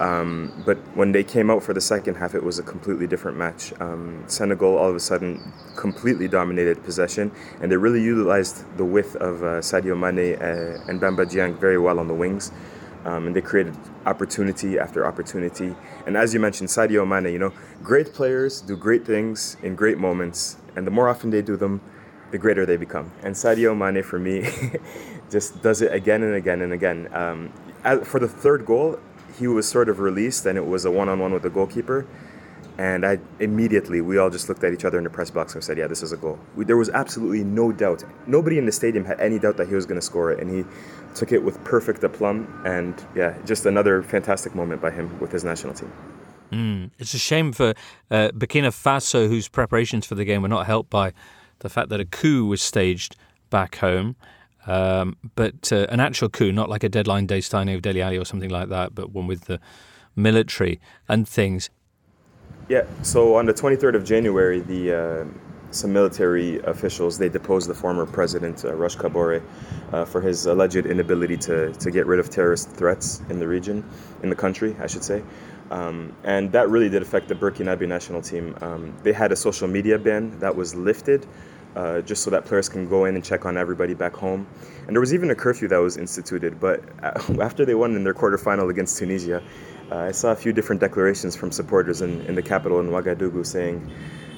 [0.01, 3.39] Um, but when they came out for the second half, it was a completely different
[3.39, 3.73] match.
[3.81, 5.41] Um, Senegal all of a sudden
[5.77, 11.01] completely dominated possession, and they really utilized the width of uh, Sadio Mane uh, and
[11.01, 12.51] Bamba Dieng very well on the wings.
[13.05, 13.77] Um, and they created
[14.07, 15.75] opportunity after opportunity.
[16.07, 17.53] And as you mentioned, Sadio Mane, you know,
[17.83, 21.83] great players do great things in great moments, and the more often they do them,
[22.31, 23.13] the greater they become.
[23.23, 24.49] And Sadio Mane, for me,
[25.31, 27.09] just does it again and again and again.
[27.13, 27.53] Um,
[28.05, 28.99] for the third goal,
[29.39, 32.07] he was sort of released, and it was a one-on-one with the goalkeeper.
[32.77, 35.63] And I immediately, we all just looked at each other in the press box and
[35.63, 38.03] said, "Yeah, this is a goal." We, there was absolutely no doubt.
[38.27, 40.51] Nobody in the stadium had any doubt that he was going to score it, and
[40.51, 40.65] he
[41.15, 42.63] took it with perfect aplomb.
[42.67, 45.93] And yeah, just another fantastic moment by him with his national team.
[46.51, 46.91] Mm.
[46.99, 47.75] It's a shame for
[48.11, 51.13] uh, Burkina Faso, whose preparations for the game were not helped by
[51.61, 53.17] the fact that a coup was staged
[53.51, 54.17] back home.
[54.67, 58.19] Um, but uh, an actual coup, not like a deadline day signing of Dele Alli
[58.19, 59.61] or something like that, but one with the
[60.17, 61.71] military and things.
[62.67, 65.25] Yeah, so on the 23rd of January, the uh,
[65.71, 69.43] some military officials they deposed the former president uh, Roch Kabore
[69.93, 73.85] uh, for his alleged inability to, to get rid of terrorist threats in the region,
[74.23, 75.23] in the country, I should say.
[75.71, 78.57] Um, and that really did affect the Burkinabe national team.
[78.63, 81.27] Um, they had a social media ban that was lifted
[81.77, 84.47] uh, just so that players can go in and check on everybody back home.
[84.87, 86.61] And there was even a curfew that was instituted.
[86.61, 86.83] But
[87.41, 89.43] after they won in their quarterfinal against Tunisia,
[89.91, 93.45] uh, I saw a few different declarations from supporters in, in the capital in Ouagadougou
[93.45, 93.91] saying,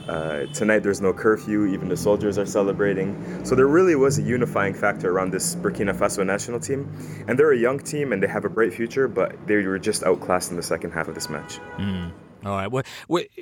[0.09, 3.45] uh, tonight there's no curfew, even the soldiers are celebrating.
[3.45, 6.89] So there really was a unifying factor around this Burkina Faso national team.
[7.27, 10.05] And they're a young team and they have a bright future, but they were just
[10.05, 11.59] outclassed in the second half of this match.
[11.79, 12.13] Mm.
[12.45, 12.71] All right.
[12.71, 12.85] Well,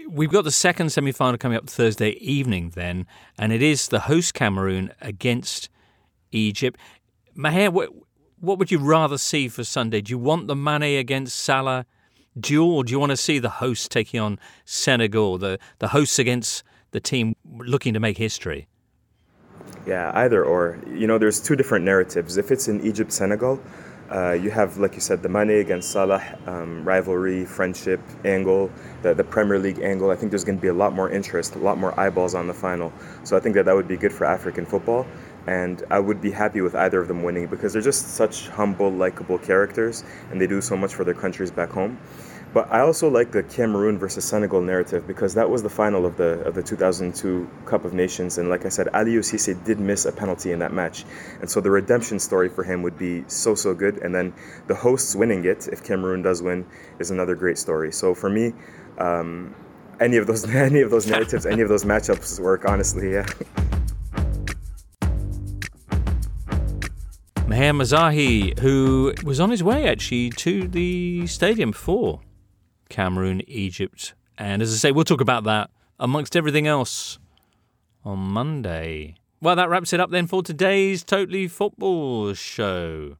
[0.09, 3.07] we've got the second semi final coming up Thursday evening, then,
[3.38, 5.68] and it is the host Cameroon against
[6.32, 6.80] Egypt.
[7.34, 7.70] Maher,
[8.45, 10.01] what, would you rather see for Sunday?
[10.01, 11.86] Do you want the Mane against Salah?
[12.47, 16.18] You, or do you want to see the hosts taking on Senegal, the, the hosts
[16.18, 18.66] against the team looking to make history?
[19.86, 20.78] Yeah, either or.
[20.88, 22.36] You know, there's two different narratives.
[22.36, 23.61] If it's in Egypt, Senegal,
[24.12, 28.70] uh, you have, like you said, the Mane against Salah um, rivalry, friendship angle,
[29.03, 30.11] the, the Premier League angle.
[30.11, 32.47] I think there's going to be a lot more interest, a lot more eyeballs on
[32.47, 32.92] the final.
[33.24, 35.07] So I think that that would be good for African football.
[35.47, 38.90] And I would be happy with either of them winning because they're just such humble,
[38.90, 41.99] likable characters and they do so much for their countries back home.
[42.55, 46.16] But I also like the Cameroon versus Senegal narrative because that was the final of
[46.16, 50.05] the of the 2002 Cup of Nations, and like I said, Aliou Cisse did miss
[50.05, 51.05] a penalty in that match,
[51.40, 53.99] and so the redemption story for him would be so so good.
[54.05, 54.32] And then
[54.68, 56.64] the hosts winning it, if Cameroon does win,
[57.01, 57.90] is another great story.
[57.90, 58.53] So for me,
[58.99, 59.53] um,
[59.99, 62.66] any of those any of those narratives, any of those matchups work.
[62.66, 63.26] Honestly, yeah.
[67.47, 72.20] Maher Mezahi, who was on his way actually to the stadium for
[72.88, 74.14] Cameroon, Egypt.
[74.38, 75.70] And as I say, we'll talk about that
[76.01, 77.18] amongst everything else
[78.03, 79.16] on Monday.
[79.42, 83.18] Well, that wraps it up then for today's Totally Football show.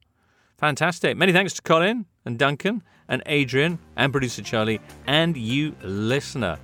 [0.57, 1.15] Fantastic.
[1.17, 6.57] Many thanks to Colin and Duncan and Adrian and producer Charlie and you, listener.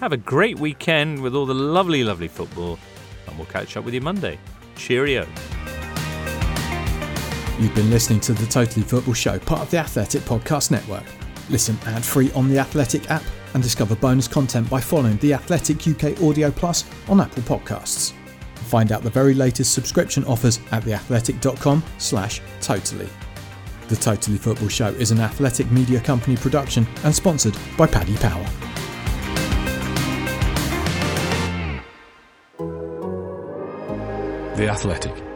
[0.00, 2.78] Have a great weekend with all the lovely, lovely football,
[3.26, 4.38] and we'll catch up with you Monday.
[4.76, 5.26] Cheerio.
[7.62, 11.04] You've been listening to the Totally Football Show, part of the Athletic Podcast Network.
[11.48, 13.22] Listen ad free on the Athletic app
[13.54, 18.14] and discover bonus content by following the Athletic UK Audio Plus on Apple Podcasts.
[18.64, 23.08] Find out the very latest subscription offers at theathletic.com slash totally.
[23.86, 28.44] The Totally Football Show is an athletic media company production and sponsored by Paddy Power.
[34.56, 35.31] The Athletic.